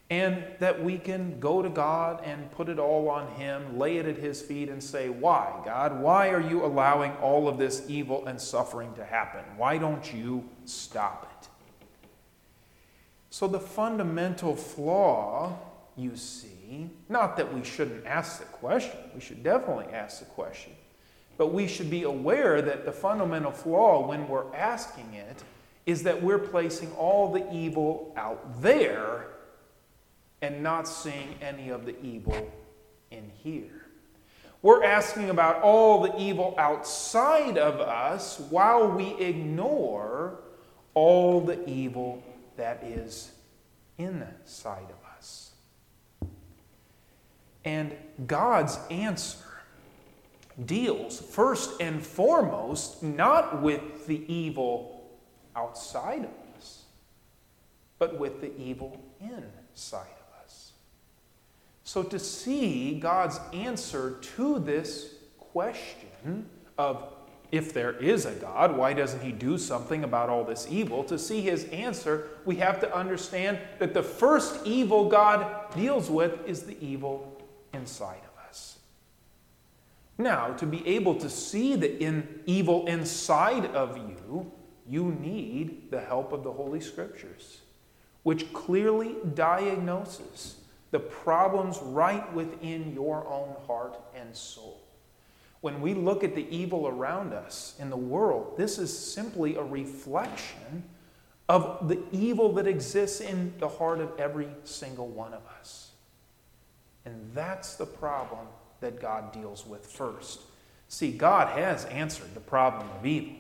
and 0.09 0.43
that 0.59 0.83
we 0.83 0.97
can 0.97 1.39
go 1.39 1.61
to 1.61 1.69
God 1.69 2.21
and 2.23 2.51
put 2.51 2.69
it 2.69 2.77
all 2.77 3.09
on 3.09 3.27
Him, 3.35 3.79
lay 3.79 3.97
it 3.97 4.05
at 4.05 4.17
His 4.17 4.41
feet, 4.41 4.69
and 4.69 4.83
say, 4.83 5.09
Why, 5.09 5.61
God? 5.65 5.99
Why 5.99 6.29
are 6.29 6.41
you 6.41 6.65
allowing 6.65 7.13
all 7.13 7.47
of 7.47 7.57
this 7.57 7.83
evil 7.87 8.25
and 8.25 8.39
suffering 8.39 8.93
to 8.95 9.05
happen? 9.05 9.43
Why 9.57 9.77
don't 9.77 10.13
you 10.13 10.47
stop 10.65 11.29
it? 11.41 11.49
So, 13.29 13.47
the 13.47 13.59
fundamental 13.59 14.55
flaw 14.55 15.57
you 15.95 16.15
see, 16.15 16.89
not 17.09 17.37
that 17.37 17.53
we 17.53 17.63
shouldn't 17.63 18.05
ask 18.05 18.39
the 18.39 18.45
question, 18.45 18.97
we 19.13 19.21
should 19.21 19.43
definitely 19.43 19.93
ask 19.93 20.19
the 20.19 20.25
question 20.25 20.73
but 21.37 21.53
we 21.53 21.67
should 21.67 21.89
be 21.89 22.03
aware 22.03 22.61
that 22.61 22.85
the 22.85 22.91
fundamental 22.91 23.51
flaw 23.51 24.07
when 24.07 24.27
we're 24.27 24.53
asking 24.55 25.13
it 25.13 25.43
is 25.85 26.03
that 26.03 26.21
we're 26.21 26.39
placing 26.39 26.91
all 26.93 27.31
the 27.31 27.51
evil 27.53 28.13
out 28.15 28.61
there 28.61 29.27
and 30.43 30.61
not 30.61 30.89
seeing 30.89 31.35
any 31.41 31.69
of 31.69 31.85
the 31.85 31.95
evil 32.03 32.51
in 33.11 33.31
here. 33.41 33.85
We're 34.61 34.83
asking 34.83 35.29
about 35.29 35.61
all 35.61 36.01
the 36.01 36.17
evil 36.19 36.53
outside 36.57 37.57
of 37.57 37.79
us 37.79 38.39
while 38.49 38.89
we 38.89 39.15
ignore 39.15 40.41
all 40.93 41.39
the 41.41 41.65
evil 41.67 42.21
that 42.57 42.83
is 42.83 43.31
inside 43.97 44.85
of 44.89 45.17
us. 45.17 45.51
And 47.63 47.95
God's 48.27 48.77
answer 48.91 49.37
deals 50.65 51.21
first 51.21 51.79
and 51.79 52.05
foremost 52.05 53.01
not 53.01 53.61
with 53.61 54.07
the 54.07 54.23
evil 54.31 55.09
outside 55.55 56.25
of 56.25 56.57
us, 56.57 56.83
but 57.97 58.19
with 58.19 58.41
the 58.41 58.53
evil 58.57 59.01
inside 59.21 60.01
of 60.01 60.17
us. 60.17 60.22
So, 61.93 62.01
to 62.01 62.17
see 62.17 62.97
God's 62.99 63.39
answer 63.53 64.17
to 64.35 64.57
this 64.57 65.13
question 65.37 66.49
of 66.75 67.13
if 67.51 67.71
there 67.71 67.91
is 67.91 68.25
a 68.25 68.31
God, 68.31 68.75
why 68.75 68.93
doesn't 68.93 69.21
he 69.21 69.31
do 69.31 69.59
something 69.59 70.03
about 70.03 70.27
all 70.27 70.43
this 70.43 70.65
evil? 70.71 71.03
To 71.03 71.19
see 71.19 71.41
his 71.41 71.65
answer, 71.65 72.29
we 72.45 72.55
have 72.55 72.79
to 72.79 72.91
understand 72.95 73.59
that 73.77 73.93
the 73.93 74.01
first 74.01 74.65
evil 74.65 75.07
God 75.07 75.71
deals 75.75 76.09
with 76.09 76.47
is 76.47 76.63
the 76.63 76.83
evil 76.83 77.39
inside 77.75 78.21
of 78.23 78.49
us. 78.49 78.79
Now, 80.17 80.53
to 80.53 80.65
be 80.65 80.87
able 80.87 81.13
to 81.19 81.29
see 81.29 81.75
the 81.75 82.03
in, 82.03 82.41
evil 82.47 82.87
inside 82.87 83.67
of 83.67 83.97
you, 83.97 84.51
you 84.89 85.15
need 85.21 85.91
the 85.91 86.01
help 86.01 86.33
of 86.33 86.43
the 86.43 86.53
Holy 86.53 86.81
Scriptures, 86.81 87.59
which 88.23 88.51
clearly 88.51 89.13
diagnoses 89.35 90.55
the 90.93 90.99
problems 90.99 91.79
right 91.81 92.31
within 92.35 92.93
your 92.93 93.27
own 93.27 93.55
heart 93.65 93.99
and 94.15 94.35
soul. 94.35 94.79
When 95.61 95.81
we 95.81 95.95
look 95.95 96.23
at 96.23 96.35
the 96.35 96.47
evil 96.55 96.87
around 96.87 97.33
us 97.33 97.73
in 97.79 97.89
the 97.89 97.97
world, 97.97 98.53
this 98.57 98.77
is 98.77 98.95
simply 98.95 99.55
a 99.55 99.63
reflection 99.63 100.83
of 101.49 101.87
the 101.87 101.99
evil 102.11 102.53
that 102.53 102.67
exists 102.67 103.21
in 103.21 103.55
the 103.57 103.67
heart 103.67 104.01
of 104.01 104.11
every 104.19 104.47
single 104.65 105.07
one 105.07 105.33
of 105.33 105.41
us. 105.59 105.89
And 107.05 107.31
that's 107.33 107.73
the 107.73 107.87
problem 107.87 108.45
that 108.79 109.01
God 109.01 109.31
deals 109.31 109.65
with 109.65 109.87
first. 109.87 110.41
See, 110.89 111.11
God 111.11 111.57
has 111.57 111.85
answered 111.85 112.35
the 112.35 112.39
problem 112.39 112.87
of 112.99 113.03
evil. 113.03 113.33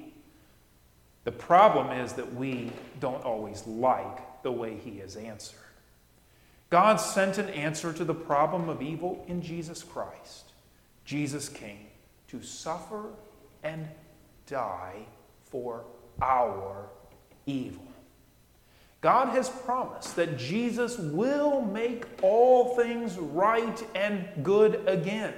The 1.23 1.31
problem 1.31 1.91
is 1.91 2.13
that 2.13 2.33
we 2.33 2.71
don't 2.99 3.23
always 3.23 3.67
like 3.67 4.41
the 4.41 4.51
way 4.51 4.75
He 4.83 4.97
has 4.97 5.15
answered. 5.17 5.59
God 6.73 6.95
sent 6.95 7.37
an 7.37 7.49
answer 7.49 7.93
to 7.93 8.03
the 8.03 8.15
problem 8.15 8.67
of 8.67 8.81
evil 8.81 9.23
in 9.27 9.43
Jesus 9.43 9.83
Christ. 9.83 10.53
Jesus 11.05 11.47
came 11.47 11.85
to 12.29 12.41
suffer 12.41 13.11
and 13.61 13.87
die 14.47 15.05
for 15.43 15.83
our 16.19 16.89
evil. 17.45 17.85
God 19.01 19.27
has 19.35 19.49
promised 19.49 20.15
that 20.15 20.39
Jesus 20.39 20.97
will 20.97 21.61
make 21.61 22.05
all 22.23 22.75
things 22.75 23.19
right 23.19 23.87
and 23.93 24.27
good 24.41 24.81
again. 24.87 25.35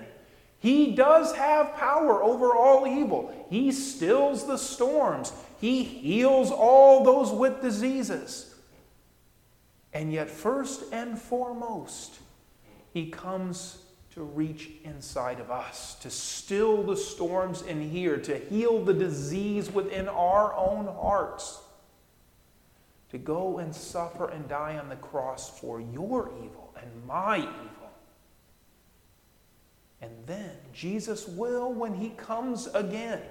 He 0.60 0.96
does 0.96 1.36
have 1.36 1.76
power 1.76 2.24
over 2.24 2.56
all 2.56 2.88
evil. 2.88 3.46
He 3.50 3.74
stills 3.74 4.48
the 4.48 4.56
storms. 4.56 5.34
He 5.60 5.84
heals 5.84 6.50
all 6.50 7.04
those 7.04 7.34
with 7.34 7.62
diseases. 7.62 8.55
And 9.96 10.14
yet, 10.14 10.30
first 10.30 10.84
and 10.92 11.18
foremost, 11.18 12.20
He 12.94 13.10
comes 13.10 13.80
to 14.14 14.22
reach 14.22 14.70
inside 14.84 15.40
of 15.40 15.50
us, 15.50 15.96
to 15.96 16.12
still 16.12 16.84
the 16.84 16.96
storms 16.96 17.64
in 17.64 17.82
here, 17.82 18.18
to 18.18 18.38
heal 18.38 18.84
the 18.84 18.94
disease 18.94 19.72
within 19.72 20.08
our 20.08 20.54
own 20.54 20.86
hearts 20.86 21.62
to 23.16 23.18
go 23.18 23.60
and 23.60 23.74
suffer 23.74 24.28
and 24.28 24.46
die 24.50 24.78
on 24.78 24.90
the 24.90 24.96
cross 24.98 25.58
for 25.60 25.80
your 25.80 26.34
evil 26.44 26.76
and 26.82 27.08
my 27.08 27.38
evil. 27.38 27.90
And 30.02 30.12
then 30.26 30.52
Jesus 30.74 31.26
will, 31.26 31.72
when 31.72 31.94
he 31.94 32.10
comes 32.10 32.68
again, 32.68 33.22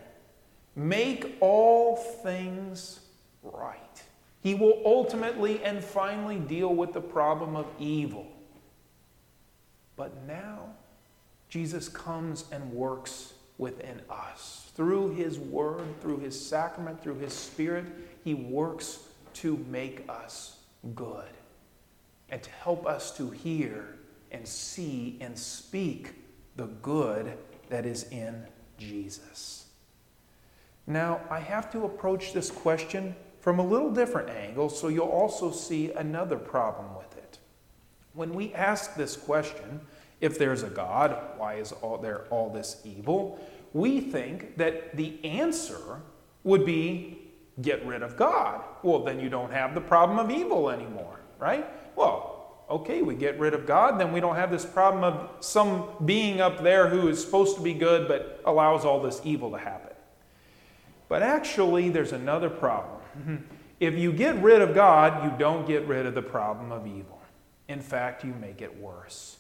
make 0.75 1.37
all 1.41 1.97
things 1.97 3.01
right. 3.43 3.84
He 4.45 4.55
will 4.55 4.83
ultimately 4.85 5.65
and 5.65 5.83
finally 5.83 6.37
deal 6.37 6.75
with 6.75 6.93
the 6.93 7.01
problem 7.01 7.57
of 7.57 7.67
evil. 7.79 8.27
But 9.97 10.27
now, 10.27 10.69
Jesus 11.49 11.89
comes 11.89 12.45
and 12.53 12.71
works 12.71 13.33
within 13.57 14.03
us. 14.11 14.71
Through 14.77 15.15
his 15.15 15.39
word, 15.39 15.87
through 16.03 16.19
his 16.19 16.39
sacrament, 16.39 17.03
through 17.03 17.21
his 17.21 17.33
spirit, 17.33 17.87
he 18.23 18.35
works 18.35 18.99
to 19.35 19.57
make 19.71 20.05
us 20.11 20.59
good 20.95 21.31
and 22.29 22.43
to 22.43 22.51
help 22.51 22.87
us 22.87 23.17
to 23.17 23.31
hear 23.31 23.97
and 24.31 24.47
see 24.47 25.17
and 25.23 25.39
speak 25.39 26.13
the 26.57 26.67
good 26.67 27.39
that 27.71 27.87
is 27.87 28.03
in 28.11 28.45
Jesus. 28.77 29.69
Now, 30.87 31.23
I 31.31 31.41
have 31.41 31.73
to 31.73 31.87
approach 31.87 32.35
this 32.35 32.51
question 32.51 33.17
from 33.45 33.59
a 33.59 33.63
little 33.63 33.91
different 33.91 34.31
angle 34.31 34.71
so 34.71 34.89
you'll 34.89 35.07
also 35.07 35.51
see 35.51 35.93
another 35.93 36.39
problem 36.39 36.87
with 36.97 37.15
it. 37.19 37.39
When 38.15 38.33
we 38.33 38.55
ask 38.55 38.95
this 38.95 39.19
question, 39.19 39.83
if 40.23 40.39
there's 40.39 40.63
a 40.63 40.71
God, 40.71 41.15
why 41.37 41.57
is 41.57 41.71
all, 41.71 41.99
there 41.99 42.23
all 42.31 42.49
this 42.49 42.81
evil? 42.87 43.39
We 43.75 44.01
think 44.01 44.57
that 44.57 44.97
the 44.97 45.23
answer 45.27 46.01
would 46.43 46.65
be 46.65 47.19
get 47.61 47.85
rid 47.85 48.03
of 48.03 48.17
God. 48.17 48.63
Well, 48.83 49.01
then 49.01 49.21
you 49.21 49.29
don't 49.29 49.53
have 49.53 49.75
the 49.75 49.81
problem 49.83 50.19
of 50.19 50.31
evil 50.31 50.71
anymore, 50.71 51.21
right? 51.39 51.67
Well, 51.97 52.65
okay, 52.71 53.03
we 53.03 53.15
get 53.15 53.39
rid 53.39 53.53
of 53.53 53.67
God, 53.67 54.01
then 54.01 54.11
we 54.11 54.21
don't 54.21 54.37
have 54.37 54.51
this 54.51 54.65
problem 54.65 55.05
of 55.05 55.45
some 55.45 55.91
being 56.07 56.41
up 56.41 56.63
there 56.63 56.89
who 56.89 57.09
is 57.09 57.23
supposed 57.23 57.57
to 57.57 57.63
be 57.63 57.75
good 57.75 58.09
but 58.09 58.41
allows 58.47 58.87
all 58.87 59.03
this 59.03 59.21
evil 59.23 59.51
to 59.51 59.59
happen. 59.59 59.93
But 61.11 61.23
actually, 61.23 61.91
there's 61.91 62.13
another 62.13 62.49
problem. 62.49 62.94
Mm-hmm. 63.19 63.37
If 63.81 63.95
you 63.95 64.13
get 64.13 64.41
rid 64.43 64.63
of 64.63 64.75
God, 64.75 65.25
you 65.25 65.39
don't 65.39 65.67
get 65.67 65.87
rid 65.87 66.07
of 66.07 66.15
the 66.15 66.23
problem 66.23 66.73
of 66.73 66.87
evil. 66.87 67.21
In 67.69 67.81
fact, 67.81 68.25
you 68.25 68.35
make 68.35 68.63
it 68.63 68.79
worse. 68.79 69.39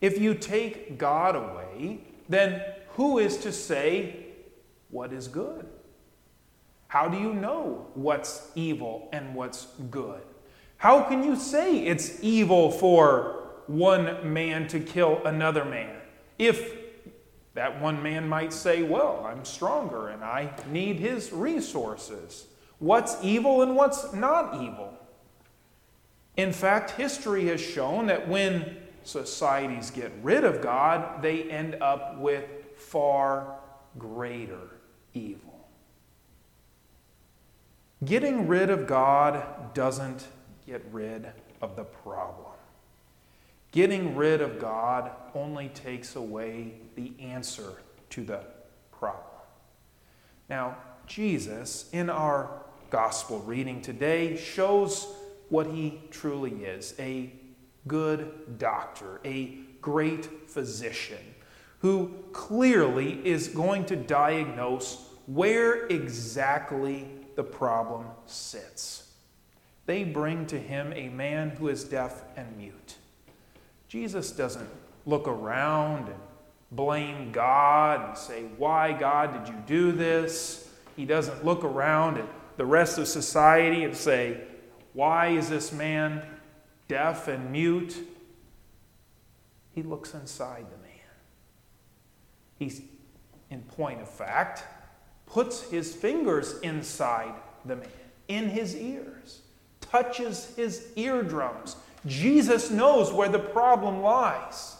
If 0.00 0.18
you 0.18 0.34
take 0.34 0.98
God 0.98 1.34
away, 1.34 2.00
then 2.28 2.62
who 2.94 3.18
is 3.18 3.38
to 3.38 3.52
say 3.52 4.26
what 4.90 5.12
is 5.12 5.28
good? 5.28 5.66
How 6.88 7.08
do 7.08 7.18
you 7.18 7.34
know 7.34 7.86
what's 7.94 8.50
evil 8.54 9.08
and 9.12 9.34
what's 9.34 9.66
good? 9.90 10.22
How 10.78 11.02
can 11.02 11.22
you 11.22 11.36
say 11.36 11.80
it's 11.80 12.22
evil 12.22 12.70
for 12.70 13.50
one 13.66 14.32
man 14.32 14.68
to 14.68 14.80
kill 14.80 15.24
another 15.26 15.64
man 15.64 15.96
if 16.38 16.76
that 17.54 17.80
one 17.80 18.02
man 18.02 18.28
might 18.28 18.52
say, 18.52 18.82
Well, 18.82 19.26
I'm 19.26 19.44
stronger 19.44 20.08
and 20.08 20.22
I 20.24 20.50
need 20.70 20.96
his 20.96 21.32
resources? 21.32 22.46
What's 22.78 23.16
evil 23.22 23.62
and 23.62 23.74
what's 23.74 24.12
not 24.12 24.62
evil? 24.62 24.94
In 26.36 26.52
fact, 26.52 26.92
history 26.92 27.46
has 27.46 27.60
shown 27.60 28.06
that 28.06 28.28
when 28.28 28.76
societies 29.02 29.90
get 29.90 30.12
rid 30.22 30.44
of 30.44 30.60
God, 30.60 31.22
they 31.22 31.44
end 31.44 31.76
up 31.80 32.18
with 32.18 32.44
far 32.76 33.58
greater 33.98 34.76
evil. 35.14 35.68
Getting 38.04 38.46
rid 38.46 38.70
of 38.70 38.86
God 38.86 39.74
doesn't 39.74 40.28
get 40.66 40.84
rid 40.92 41.26
of 41.60 41.74
the 41.74 41.82
problem. 41.82 42.52
Getting 43.72 44.14
rid 44.14 44.40
of 44.40 44.60
God 44.60 45.10
only 45.34 45.68
takes 45.70 46.14
away 46.14 46.74
the 46.94 47.12
answer 47.20 47.72
to 48.10 48.24
the 48.24 48.42
problem. 48.92 49.24
Now, 50.48 50.76
Jesus, 51.06 51.88
in 51.92 52.08
our 52.08 52.62
gospel 52.90 53.40
reading 53.40 53.80
today, 53.80 54.36
shows 54.36 55.06
what 55.48 55.66
he 55.66 56.00
truly 56.10 56.64
is 56.64 56.94
a 56.98 57.32
good 57.86 58.58
doctor, 58.58 59.20
a 59.24 59.58
great 59.80 60.50
physician, 60.50 61.18
who 61.80 62.12
clearly 62.32 63.20
is 63.26 63.48
going 63.48 63.84
to 63.86 63.96
diagnose 63.96 65.08
where 65.26 65.86
exactly 65.86 67.06
the 67.36 67.44
problem 67.44 68.06
sits. 68.26 69.12
They 69.86 70.04
bring 70.04 70.46
to 70.46 70.58
him 70.58 70.92
a 70.94 71.08
man 71.08 71.50
who 71.50 71.68
is 71.68 71.84
deaf 71.84 72.22
and 72.36 72.56
mute. 72.56 72.96
Jesus 73.88 74.32
doesn't 74.32 74.68
look 75.06 75.26
around 75.26 76.08
and 76.08 76.20
blame 76.72 77.32
God 77.32 78.08
and 78.08 78.18
say, 78.18 78.42
Why, 78.58 78.92
God, 78.92 79.32
did 79.32 79.54
you 79.54 79.62
do 79.66 79.92
this? 79.92 80.68
He 80.96 81.04
doesn't 81.04 81.44
look 81.44 81.64
around 81.64 82.18
at 82.18 82.26
the 82.58 82.66
rest 82.66 82.98
of 82.98 83.08
society 83.08 83.84
and 83.84 83.96
say, 83.96 84.36
Why 84.92 85.28
is 85.28 85.48
this 85.48 85.72
man 85.72 86.22
deaf 86.88 87.28
and 87.28 87.50
mute? 87.50 87.96
He 89.72 89.82
looks 89.82 90.12
inside 90.12 90.66
the 90.70 90.76
man. 90.76 90.88
He's, 92.58 92.82
in 93.48 93.62
point 93.62 94.02
of 94.02 94.08
fact, 94.10 94.64
puts 95.24 95.62
his 95.62 95.94
fingers 95.94 96.58
inside 96.60 97.32
the 97.64 97.76
man, 97.76 97.88
in 98.26 98.48
his 98.48 98.74
ears, 98.74 99.42
touches 99.80 100.52
his 100.56 100.88
eardrums. 100.96 101.76
Jesus 102.06 102.70
knows 102.70 103.12
where 103.12 103.28
the 103.28 103.38
problem 103.38 104.02
lies. 104.02 104.76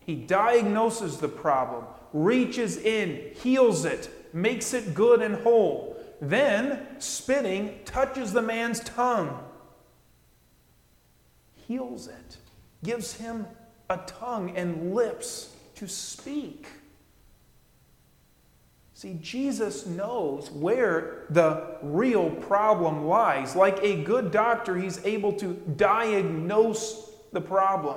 He 0.00 0.16
diagnoses 0.16 1.18
the 1.18 1.28
problem, 1.28 1.84
reaches 2.12 2.76
in, 2.76 3.34
heals 3.36 3.84
it, 3.84 4.10
makes 4.32 4.74
it 4.74 4.94
good 4.94 5.22
and 5.22 5.36
whole. 5.36 5.96
Then, 6.20 6.86
spitting, 6.98 7.80
touches 7.84 8.32
the 8.32 8.42
man's 8.42 8.80
tongue, 8.80 9.42
heals 11.54 12.08
it, 12.08 12.36
gives 12.84 13.14
him 13.14 13.46
a 13.88 13.96
tongue 14.06 14.56
and 14.56 14.94
lips 14.94 15.54
to 15.76 15.88
speak. 15.88 16.66
See, 18.92 19.18
Jesus 19.22 19.86
knows 19.86 20.50
where 20.50 21.24
the 21.30 21.78
real 21.82 22.30
problem 22.30 23.06
lies. 23.06 23.56
Like 23.56 23.78
a 23.82 24.02
good 24.02 24.30
doctor, 24.30 24.76
he's 24.76 25.02
able 25.06 25.32
to 25.34 25.54
diagnose 25.54 27.10
the 27.32 27.40
problem. 27.40 27.96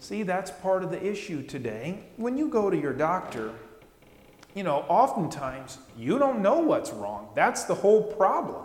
See, 0.00 0.24
that's 0.24 0.50
part 0.50 0.82
of 0.82 0.90
the 0.90 1.00
issue 1.00 1.44
today. 1.44 2.00
When 2.16 2.36
you 2.36 2.48
go 2.48 2.70
to 2.70 2.76
your 2.76 2.92
doctor, 2.92 3.52
you 4.54 4.62
know, 4.62 4.84
oftentimes 4.88 5.78
you 5.96 6.18
don't 6.18 6.42
know 6.42 6.58
what's 6.58 6.90
wrong. 6.90 7.28
That's 7.34 7.64
the 7.64 7.74
whole 7.74 8.02
problem. 8.02 8.64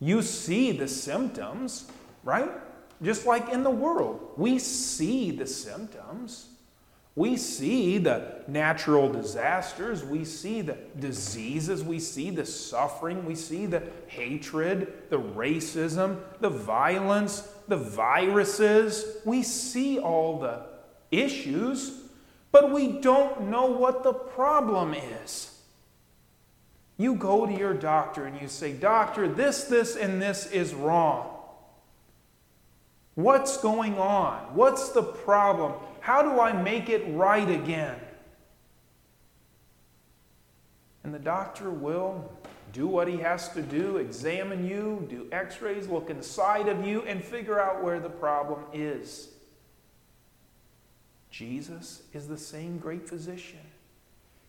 You 0.00 0.22
see 0.22 0.72
the 0.72 0.88
symptoms, 0.88 1.90
right? 2.24 2.50
Just 3.02 3.26
like 3.26 3.50
in 3.50 3.62
the 3.62 3.70
world, 3.70 4.32
we 4.36 4.58
see 4.58 5.30
the 5.30 5.46
symptoms. 5.46 6.48
We 7.16 7.36
see 7.36 7.98
the 7.98 8.44
natural 8.46 9.10
disasters, 9.12 10.04
we 10.04 10.24
see 10.24 10.62
the 10.62 10.78
diseases, 10.98 11.82
we 11.82 11.98
see 11.98 12.30
the 12.30 12.46
suffering, 12.46 13.26
we 13.26 13.34
see 13.34 13.66
the 13.66 13.82
hatred, 14.06 15.10
the 15.10 15.18
racism, 15.18 16.20
the 16.38 16.50
violence, 16.50 17.52
the 17.66 17.76
viruses. 17.76 19.16
We 19.24 19.42
see 19.42 19.98
all 19.98 20.38
the 20.38 20.62
issues, 21.10 22.04
but 22.52 22.70
we 22.70 22.88
don't 23.00 23.48
know 23.48 23.66
what 23.66 24.02
the 24.02 24.12
problem 24.12 24.94
is. 24.94 25.58
You 26.96 27.14
go 27.14 27.46
to 27.46 27.52
your 27.52 27.74
doctor 27.74 28.26
and 28.26 28.40
you 28.40 28.48
say, 28.48 28.72
Doctor, 28.72 29.26
this, 29.26 29.64
this, 29.64 29.96
and 29.96 30.20
this 30.20 30.46
is 30.46 30.74
wrong. 30.74 31.30
What's 33.14 33.56
going 33.56 33.98
on? 33.98 34.54
What's 34.54 34.90
the 34.90 35.02
problem? 35.02 35.72
How 36.00 36.22
do 36.22 36.40
I 36.40 36.52
make 36.52 36.88
it 36.88 37.02
right 37.08 37.48
again? 37.48 37.98
And 41.02 41.14
the 41.14 41.18
doctor 41.18 41.70
will 41.70 42.30
do 42.72 42.86
what 42.86 43.08
he 43.08 43.16
has 43.16 43.48
to 43.54 43.62
do 43.62 43.96
examine 43.96 44.66
you, 44.66 45.06
do 45.10 45.26
x 45.32 45.60
rays, 45.60 45.88
look 45.88 46.10
inside 46.10 46.68
of 46.68 46.86
you, 46.86 47.02
and 47.02 47.24
figure 47.24 47.58
out 47.58 47.82
where 47.82 47.98
the 47.98 48.10
problem 48.10 48.60
is. 48.72 49.29
Jesus 51.30 52.02
is 52.12 52.26
the 52.26 52.38
same 52.38 52.78
great 52.78 53.08
physician. 53.08 53.60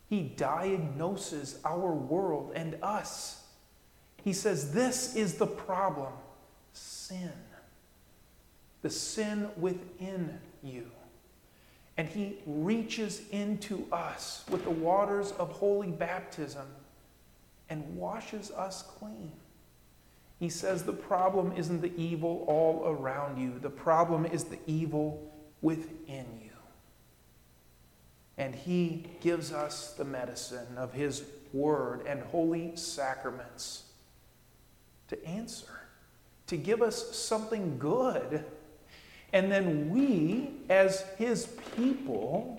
He 0.10 0.22
diagnoses 0.24 1.60
our 1.63 1.94
world 1.94 2.52
and 2.56 2.78
us. 2.82 3.44
He 4.24 4.34
says, 4.34 4.74
This 4.74 5.15
is 5.15 5.36
the 5.36 5.48
problem 5.48 6.13
sin. 6.74 7.32
The 8.82 8.89
sin 8.89 9.50
within 9.58 10.39
you. 10.63 10.89
And 11.98 12.08
he 12.08 12.38
reaches 12.46 13.22
into 13.32 13.86
us 13.91 14.44
with 14.50 14.63
the 14.63 14.72
waters 14.72 15.34
of 15.34 15.52
holy 15.52 15.91
baptism 15.91 16.65
and 17.70 17.96
washes 17.96 18.52
us 18.52 18.82
clean. 18.82 19.32
He 20.39 20.50
says 20.50 20.84
the 20.84 20.94
problem 20.94 21.54
isn't 21.56 21.82
the 21.82 21.96
evil 21.96 22.44
all 22.48 22.84
around 22.88 23.39
you, 23.39 23.60
the 23.60 23.70
problem 23.70 24.26
is 24.26 24.46
the 24.46 24.58
evil 24.65 25.32
within 25.62 26.26
you. 26.41 26.51
And 28.41 28.56
he 28.56 29.06
gives 29.21 29.54
us 29.54 29.93
the 29.93 30.04
medicine 30.04 30.77
of 30.77 30.93
his 30.93 31.23
word 31.54 32.06
and 32.08 32.21
holy 32.23 32.75
sacraments 32.75 33.84
to 35.10 35.25
answer, 35.25 35.82
to 36.47 36.58
give 36.58 36.82
us 36.82 37.15
something 37.15 37.77
good 37.77 38.43
and 39.34 39.51
then 39.51 39.89
we, 39.89 40.51
as 40.69 41.06
his 41.17 41.47
people, 41.75 42.58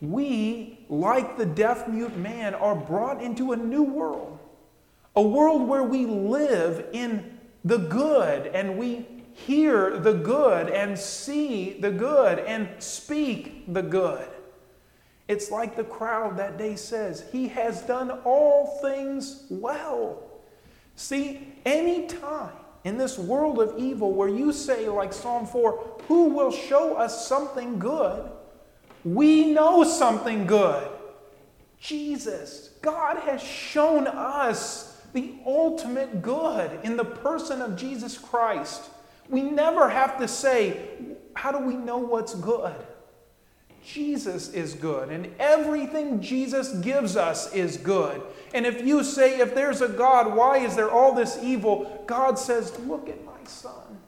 we, 0.00 0.78
like 0.88 1.36
the 1.36 1.44
deaf 1.44 1.88
mute 1.88 2.16
man, 2.16 2.54
are 2.54 2.74
brought 2.74 3.22
into 3.22 3.52
a 3.52 3.56
new 3.56 3.82
world. 3.82 4.38
A 5.16 5.22
world 5.22 5.68
where 5.68 5.82
we 5.82 6.06
live 6.06 6.86
in 6.92 7.38
the 7.64 7.76
good 7.76 8.46
and 8.46 8.78
we 8.78 9.06
hear 9.32 9.98
the 9.98 10.14
good 10.14 10.70
and 10.70 10.98
see 10.98 11.78
the 11.78 11.90
good 11.90 12.38
and 12.38 12.68
speak 12.78 13.72
the 13.72 13.82
good. 13.82 14.26
It's 15.30 15.48
like 15.48 15.76
the 15.76 15.84
crowd 15.84 16.38
that 16.38 16.58
day 16.58 16.74
says, 16.74 17.24
He 17.30 17.46
has 17.46 17.82
done 17.82 18.10
all 18.24 18.80
things 18.82 19.44
well. 19.48 20.24
See, 20.96 21.54
any 21.64 22.08
time 22.08 22.50
in 22.82 22.98
this 22.98 23.16
world 23.16 23.60
of 23.60 23.78
evil 23.78 24.12
where 24.12 24.28
you 24.28 24.52
say, 24.52 24.88
like 24.88 25.12
Psalm 25.12 25.46
4, 25.46 26.00
who 26.08 26.30
will 26.30 26.50
show 26.50 26.96
us 26.96 27.28
something 27.28 27.78
good? 27.78 28.28
We 29.04 29.52
know 29.52 29.84
something 29.84 30.48
good. 30.48 30.88
Jesus. 31.78 32.70
God 32.82 33.18
has 33.18 33.40
shown 33.40 34.08
us 34.08 35.00
the 35.12 35.34
ultimate 35.46 36.22
good 36.22 36.80
in 36.82 36.96
the 36.96 37.04
person 37.04 37.62
of 37.62 37.76
Jesus 37.76 38.18
Christ. 38.18 38.90
We 39.28 39.42
never 39.42 39.88
have 39.88 40.18
to 40.18 40.26
say, 40.26 40.80
How 41.34 41.52
do 41.52 41.64
we 41.64 41.76
know 41.76 41.98
what's 41.98 42.34
good? 42.34 42.74
Jesus 43.84 44.52
is 44.52 44.74
good, 44.74 45.08
and 45.08 45.32
everything 45.38 46.20
Jesus 46.20 46.72
gives 46.80 47.16
us 47.16 47.52
is 47.52 47.76
good. 47.76 48.22
And 48.52 48.66
if 48.66 48.84
you 48.84 49.02
say, 49.02 49.40
if 49.40 49.54
there's 49.54 49.80
a 49.80 49.88
God, 49.88 50.34
why 50.36 50.58
is 50.58 50.76
there 50.76 50.90
all 50.90 51.14
this 51.14 51.38
evil? 51.42 52.04
God 52.06 52.38
says, 52.38 52.78
Look 52.80 53.08
at 53.08 53.24
my 53.24 53.42
son. 53.44 53.98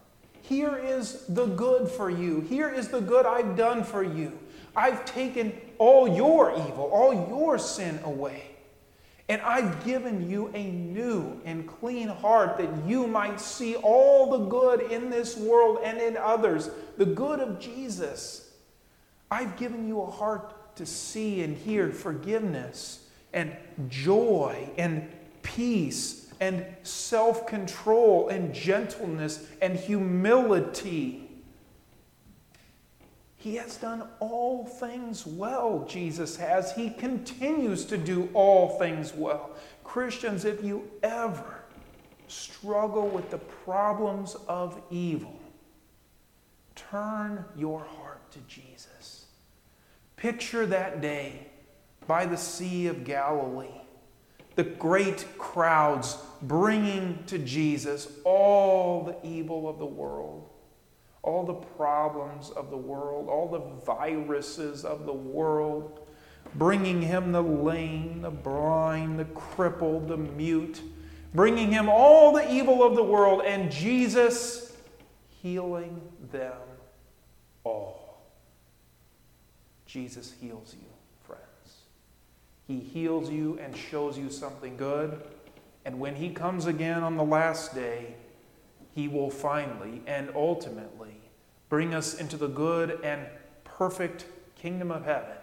Here 0.43 0.77
is 0.77 1.25
the 1.29 1.47
good 1.47 1.89
for 1.89 2.11
you. 2.11 2.41
Here 2.41 2.69
is 2.69 2.89
the 2.89 3.01
good 3.01 3.25
I've 3.25 3.57
done 3.57 3.85
for 3.85 4.03
you. 4.03 4.39
I've 4.75 5.05
taken 5.05 5.53
all 5.79 6.09
your 6.09 6.53
evil, 6.53 6.91
all 6.93 7.29
your 7.29 7.59
sin 7.59 8.01
away. 8.05 8.53
And 9.29 9.41
I've 9.43 9.85
given 9.85 10.29
you 10.29 10.51
a 10.53 10.65
new 10.71 11.41
and 11.45 11.67
clean 11.67 12.09
heart 12.09 12.59
that 12.59 12.69
you 12.87 13.07
might 13.07 13.41
see 13.41 13.77
all 13.77 14.31
the 14.31 14.47
good 14.47 14.93
in 14.93 15.11
this 15.11 15.37
world 15.37 15.79
and 15.83 15.99
in 15.99 16.17
others, 16.17 16.71
the 16.99 17.07
good 17.07 17.41
of 17.41 17.59
Jesus. 17.59 18.42
I've 19.33 19.57
given 19.57 19.89
you 19.89 20.03
a 20.03 20.11
heart 20.11 20.77
to 20.77 20.85
see 20.85 21.43
and 21.43 21.57
hear 21.57 21.91
forgiveness 21.91 23.09
and 23.33 23.57
joy 23.89 24.69
and 24.77 25.11
peace 25.43 26.31
and 26.39 26.67
self 26.83 27.47
control 27.47 28.29
and 28.29 28.55
gentleness 28.55 29.47
and 29.63 29.75
humility. 29.75 31.31
He 33.37 33.57
has 33.57 33.79
done 33.79 34.07
all 34.21 34.67
things 34.67 35.27
well, 35.27 35.87
Jesus 35.89 36.37
has. 36.37 36.73
He 36.73 36.91
continues 36.91 37.87
to 37.87 37.97
do 37.97 38.29
all 38.35 38.79
things 38.79 39.15
well. 39.15 39.53
Christians, 39.83 40.45
if 40.45 40.63
you 40.63 40.91
ever 41.03 41.63
struggle 42.29 43.09
with 43.09 43.31
the 43.31 43.39
problems 43.39 44.37
of 44.47 44.79
evil, 44.91 45.41
turn 46.75 47.47
your 47.57 47.81
heart 47.81 48.31
to 48.33 48.39
Jesus. 48.41 48.72
Picture 50.23 50.67
that 50.67 51.01
day 51.01 51.49
by 52.07 52.27
the 52.27 52.37
Sea 52.37 52.87
of 52.87 53.03
Galilee, 53.03 53.81
the 54.55 54.63
great 54.63 55.27
crowds 55.37 56.17
bringing 56.43 57.25
to 57.27 57.41
Jesus 57.41 58.07
all 58.23 59.03
the 59.03 59.17
evil 59.29 59.69
of 59.69 59.81
the 59.81 59.85
world, 59.85 60.49
all 61.25 61.45
the 61.45 61.55
problems 61.55 62.51
of 62.51 62.71
the 62.71 62.77
world, 62.77 63.29
all 63.29 63.49
the 63.49 63.85
viruses 63.85 64.85
of 64.85 65.07
the 65.07 65.13
world, 65.13 66.07
bringing 66.55 67.03
him 67.03 67.33
the 67.33 67.43
lame, 67.43 68.23
the 68.23 68.31
blind, 68.31 69.19
the 69.19 69.25
crippled, 69.25 70.07
the 70.07 70.17
mute, 70.17 70.83
bringing 71.35 71.73
him 71.73 71.89
all 71.89 72.31
the 72.31 72.49
evil 72.49 72.85
of 72.85 72.95
the 72.95 73.03
world, 73.03 73.43
and 73.45 73.73
Jesus 73.73 74.73
healing 75.43 76.01
them 76.31 76.53
all. 77.65 78.02
Jesus 79.93 80.33
heals 80.41 80.75
you, 80.81 80.89
friends. 81.23 81.83
He 82.67 82.81
heals 82.81 83.29
you 83.29 83.59
and 83.63 83.77
shows 83.77 84.17
you 84.17 84.31
something 84.31 84.79
good. 84.79 85.21
And 85.85 86.01
when 86.01 86.17
He 86.17 86.31
comes 86.31 86.65
again 86.65 87.03
on 87.03 87.19
the 87.19 87.23
last 87.23 87.75
day, 87.75 88.15
He 88.95 89.07
will 89.07 89.29
finally 89.29 90.01
and 90.07 90.31
ultimately 90.35 91.21
bring 91.69 91.93
us 91.93 92.15
into 92.15 92.39
the 92.39 92.49
good 92.49 93.01
and 93.05 93.27
perfect 93.65 94.25
kingdom 94.55 94.91
of 94.91 95.05
heaven 95.05 95.37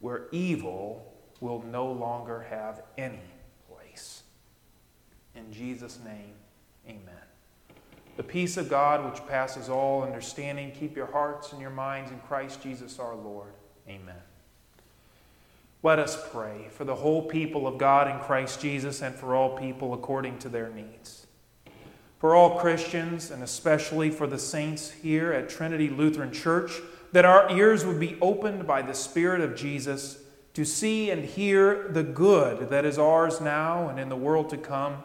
where 0.00 0.26
evil 0.30 1.10
will 1.40 1.62
no 1.62 1.90
longer 1.90 2.42
have 2.50 2.82
any 2.98 3.22
place. 3.66 4.24
In 5.34 5.50
Jesus' 5.50 5.98
name, 6.04 6.34
amen. 6.86 7.14
The 8.18 8.24
peace 8.24 8.58
of 8.58 8.68
God, 8.68 9.10
which 9.10 9.26
passes 9.26 9.70
all 9.70 10.02
understanding, 10.02 10.70
keep 10.72 10.94
your 10.94 11.10
hearts 11.10 11.52
and 11.52 11.62
your 11.62 11.70
minds 11.70 12.10
in 12.10 12.18
Christ 12.20 12.62
Jesus 12.62 12.98
our 12.98 13.14
Lord. 13.14 13.54
Amen. 13.90 14.14
Let 15.82 15.98
us 15.98 16.16
pray 16.30 16.68
for 16.70 16.84
the 16.84 16.94
whole 16.94 17.22
people 17.22 17.66
of 17.66 17.76
God 17.76 18.08
in 18.08 18.20
Christ 18.20 18.60
Jesus 18.60 19.02
and 19.02 19.14
for 19.14 19.34
all 19.34 19.58
people 19.58 19.94
according 19.94 20.38
to 20.38 20.48
their 20.48 20.68
needs. 20.68 21.26
For 22.18 22.36
all 22.36 22.60
Christians, 22.60 23.30
and 23.30 23.42
especially 23.42 24.10
for 24.10 24.28
the 24.28 24.38
saints 24.38 24.92
here 24.92 25.32
at 25.32 25.48
Trinity 25.48 25.88
Lutheran 25.88 26.32
Church, 26.32 26.72
that 27.12 27.24
our 27.24 27.50
ears 27.50 27.84
would 27.84 27.98
be 27.98 28.16
opened 28.20 28.66
by 28.66 28.82
the 28.82 28.94
Spirit 28.94 29.40
of 29.40 29.56
Jesus 29.56 30.18
to 30.54 30.64
see 30.64 31.10
and 31.10 31.24
hear 31.24 31.88
the 31.88 32.04
good 32.04 32.70
that 32.70 32.84
is 32.84 32.98
ours 32.98 33.40
now 33.40 33.88
and 33.88 33.98
in 33.98 34.08
the 34.08 34.16
world 34.16 34.50
to 34.50 34.56
come, 34.56 34.98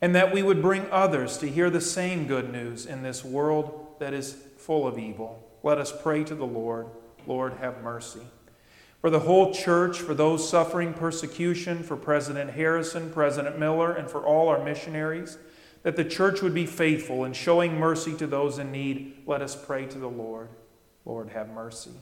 and 0.00 0.14
that 0.16 0.32
we 0.32 0.42
would 0.42 0.60
bring 0.60 0.86
others 0.90 1.38
to 1.38 1.48
hear 1.48 1.70
the 1.70 1.80
same 1.80 2.26
good 2.26 2.50
news 2.50 2.86
in 2.86 3.02
this 3.02 3.24
world 3.24 3.94
that 4.00 4.12
is 4.12 4.36
full 4.56 4.86
of 4.86 4.98
evil 4.98 5.46
let 5.66 5.78
us 5.78 5.92
pray 5.92 6.22
to 6.22 6.36
the 6.36 6.46
Lord. 6.46 6.86
Lord, 7.26 7.54
have 7.54 7.82
mercy. 7.82 8.22
For 9.00 9.10
the 9.10 9.20
whole 9.20 9.52
church, 9.52 10.00
for 10.00 10.14
those 10.14 10.48
suffering 10.48 10.94
persecution, 10.94 11.82
for 11.82 11.96
President 11.96 12.50
Harrison, 12.50 13.10
President 13.12 13.58
Miller, 13.58 13.92
and 13.92 14.10
for 14.10 14.24
all 14.24 14.48
our 14.48 14.64
missionaries, 14.64 15.38
that 15.82 15.96
the 15.96 16.04
church 16.04 16.42
would 16.42 16.54
be 16.54 16.66
faithful 16.66 17.24
in 17.24 17.32
showing 17.32 17.78
mercy 17.78 18.14
to 18.14 18.26
those 18.26 18.58
in 18.58 18.72
need, 18.72 19.22
let 19.26 19.42
us 19.42 19.54
pray 19.54 19.86
to 19.86 19.98
the 19.98 20.08
Lord. 20.08 20.48
Lord, 21.04 21.30
have 21.30 21.48
mercy. 21.50 21.92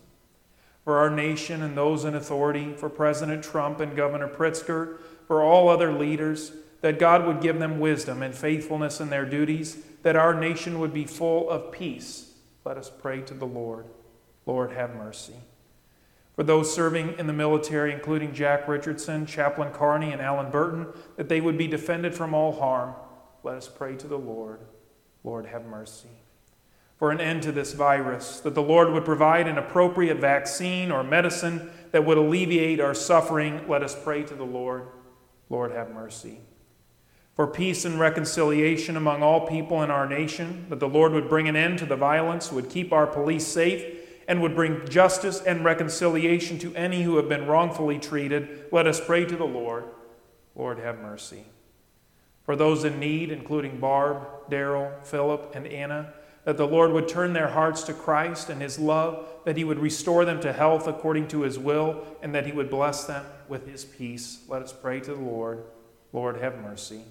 For 0.85 0.99
our 0.99 1.11
nation 1.11 1.63
and 1.63 1.77
those 1.77 2.05
in 2.05 2.15
authority, 2.15 2.75
for 2.75 2.89
President 2.89 3.45
Trump 3.45 3.81
and 3.81 3.97
Governor 3.97 4.29
Pritzker, 4.29 4.99
for 5.27 5.43
all 5.43 5.69
other 5.69 5.93
leaders, 5.93 6.53
that 6.81 6.99
God 6.99 7.27
would 7.27 7.41
give 7.41 7.59
them 7.59 7.81
wisdom 7.81 8.23
and 8.23 8.35
faithfulness 8.35 9.01
in 9.01 9.11
their 9.11 9.25
duties, 9.25 9.79
that 10.03 10.17
our 10.17 10.33
nation 10.33 10.79
would 10.81 10.93
be 10.93 11.05
full 11.05 11.51
of 11.51 11.73
peace. 11.73 12.33
Let 12.65 12.77
us 12.77 12.91
pray 12.91 13.21
to 13.23 13.35
the 13.35 13.47
Lord. 13.47 13.87
Lord, 14.47 14.73
have 14.73 14.95
mercy. 14.95 15.37
For 16.37 16.43
those 16.43 16.75
serving 16.75 17.19
in 17.19 17.27
the 17.27 17.33
military, 17.33 17.93
including 17.93 18.35
Jack 18.35 18.67
Richardson, 18.67 19.25
Chaplain 19.25 19.73
Carney, 19.73 20.13
and 20.13 20.21
Alan 20.21 20.51
Burton, 20.51 20.89
that 21.17 21.29
they 21.29 21.41
would 21.41 21.57
be 21.57 21.69
defended 21.69 22.15
from 22.15 22.35
all 22.35 22.53
harm. 22.53 22.95
Let 23.45 23.57
us 23.57 23.69
pray 23.69 23.95
to 23.97 24.09
the 24.09 24.19
Lord. 24.19 24.61
Lord, 25.23 25.47
have 25.47 25.65
mercy. 25.65 26.09
For 26.99 27.11
an 27.11 27.21
end 27.21 27.43
to 27.45 27.53
this 27.53 27.73
virus, 27.73 28.41
that 28.41 28.55
the 28.55 28.63
Lord 28.63 28.91
would 28.91 29.05
provide 29.05 29.47
an 29.47 29.59
appropriate 29.59 30.19
vaccine 30.19 30.91
or 30.91 31.05
medicine 31.05 31.71
that 31.93 32.05
would 32.05 32.19
alleviate 32.19 32.81
our 32.81 32.95
suffering. 32.95 33.67
Let 33.69 33.83
us 33.83 33.97
pray 34.03 34.25
to 34.25 34.35
the 34.35 34.45
Lord. 34.45 34.89
Lord, 35.49 35.73
have 35.73 35.91
mercy. 35.91 36.41
For 37.35 37.47
peace 37.47 37.85
and 37.85 37.99
reconciliation 37.99 38.97
among 38.97 39.23
all 39.23 39.47
people 39.47 39.83
in 39.83 39.91
our 39.91 40.09
nation, 40.09 40.67
that 40.69 40.81
the 40.81 40.89
Lord 40.89 41.13
would 41.13 41.29
bring 41.29 41.49
an 41.49 41.57
end 41.57 41.79
to 41.81 41.87
the 41.87 41.97
violence, 41.97 42.53
would 42.53 42.71
keep 42.71 42.93
our 42.93 43.07
police 43.07 43.47
safe, 43.47 44.04
and 44.27 44.41
would 44.43 44.55
bring 44.55 44.89
justice 44.89 45.41
and 45.41 45.65
reconciliation 45.65 46.59
to 46.59 46.75
any 46.75 47.03
who 47.03 47.17
have 47.17 47.29
been 47.29 47.47
wrongfully 47.47 47.99
treated. 47.99 48.67
Let 48.73 48.87
us 48.87 49.01
pray 49.05 49.25
to 49.25 49.37
the 49.37 49.45
Lord. 49.45 49.85
Lord, 50.55 50.79
have 50.79 51.01
mercy. 51.01 51.45
For 52.45 52.57
those 52.57 52.85
in 52.85 52.99
need, 53.01 53.31
including 53.31 53.81
Barb, 53.81 54.27
Daryl, 54.51 55.05
Philip, 55.05 55.53
and 55.55 55.67
Anna, 55.67 56.13
that 56.45 56.59
the 56.59 56.67
Lord 56.67 56.93
would 56.93 57.09
turn 57.09 57.33
their 57.33 57.49
hearts 57.49 57.83
to 57.85 57.95
Christ 57.95 58.51
and 58.51 58.61
his 58.61 58.79
love, 58.79 59.27
that 59.45 59.57
he 59.57 59.65
would 59.65 59.79
restore 59.79 60.25
them 60.25 60.41
to 60.41 60.53
health 60.53 60.87
according 60.87 61.29
to 61.29 61.43
his 61.43 61.59
will, 61.59 62.05
and 62.23 62.35
that 62.35 62.47
he 62.47 62.53
would 62.53 62.69
bless 62.69 63.05
them 63.05 63.25
with 63.49 63.67
his 63.67 63.85
peace. 63.85 64.41
Let 64.47 64.63
us 64.63 64.73
pray 64.73 65.01
to 65.01 65.15
the 65.15 65.21
Lord. 65.21 65.65
Lord, 66.13 66.37
have 66.37 66.59
mercy. 66.59 67.03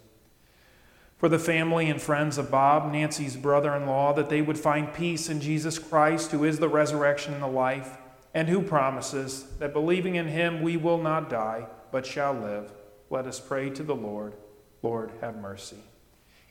For 1.24 1.30
the 1.30 1.40
family 1.40 1.90
and 1.90 2.02
friends 2.02 2.38
of 2.38 2.52
Bob, 2.52 2.92
Nancy's 2.92 3.38
brother 3.38 3.74
in 3.76 3.86
law, 3.86 4.12
that 4.12 4.28
they 4.28 4.42
would 4.42 4.58
find 4.58 4.94
peace 4.94 5.30
in 5.30 5.40
Jesus 5.40 5.80
Christ, 5.80 6.32
who 6.32 6.44
is 6.44 6.60
the 6.60 6.68
resurrection 6.68 7.34
and 7.34 7.42
the 7.42 7.48
life, 7.48 7.98
and 8.34 8.50
who 8.50 8.62
promises 8.62 9.46
that 9.60 9.72
believing 9.72 10.16
in 10.16 10.28
him 10.28 10.62
we 10.62 10.76
will 10.76 10.98
not 10.98 11.30
die, 11.30 11.68
but 11.94 12.06
shall 12.06 12.34
live. 12.34 12.74
Let 13.10 13.26
us 13.26 13.40
pray 13.40 13.70
to 13.70 13.84
the 13.84 13.96
Lord. 13.96 14.34
Lord, 14.82 15.14
have 15.22 15.38
mercy. 15.38 15.78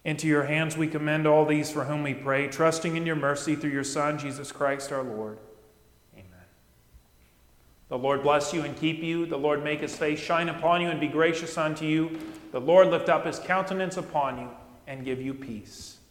Into 0.06 0.26
your 0.26 0.44
hands 0.44 0.74
we 0.74 0.88
commend 0.88 1.26
all 1.26 1.44
these 1.44 1.70
for 1.70 1.84
whom 1.84 2.02
we 2.02 2.14
pray, 2.14 2.48
trusting 2.48 2.96
in 2.96 3.04
your 3.04 3.14
mercy 3.14 3.54
through 3.54 3.72
your 3.72 3.84
Son, 3.84 4.18
Jesus 4.18 4.52
Christ 4.52 4.90
our 4.90 5.02
Lord. 5.02 5.36
Amen. 6.14 6.46
The 7.90 7.98
Lord 7.98 8.22
bless 8.22 8.54
you 8.54 8.62
and 8.62 8.74
keep 8.74 9.02
you. 9.02 9.26
The 9.26 9.36
Lord 9.36 9.62
make 9.62 9.80
his 9.80 9.94
face 9.94 10.18
shine 10.18 10.48
upon 10.48 10.80
you 10.80 10.88
and 10.88 10.98
be 10.98 11.08
gracious 11.08 11.58
unto 11.58 11.84
you. 11.84 12.18
The 12.52 12.60
Lord 12.60 12.88
lift 12.88 13.10
up 13.10 13.26
his 13.26 13.38
countenance 13.38 13.98
upon 13.98 14.38
you 14.38 14.48
and 14.86 15.04
give 15.04 15.20
you 15.20 15.34
peace. 15.34 16.01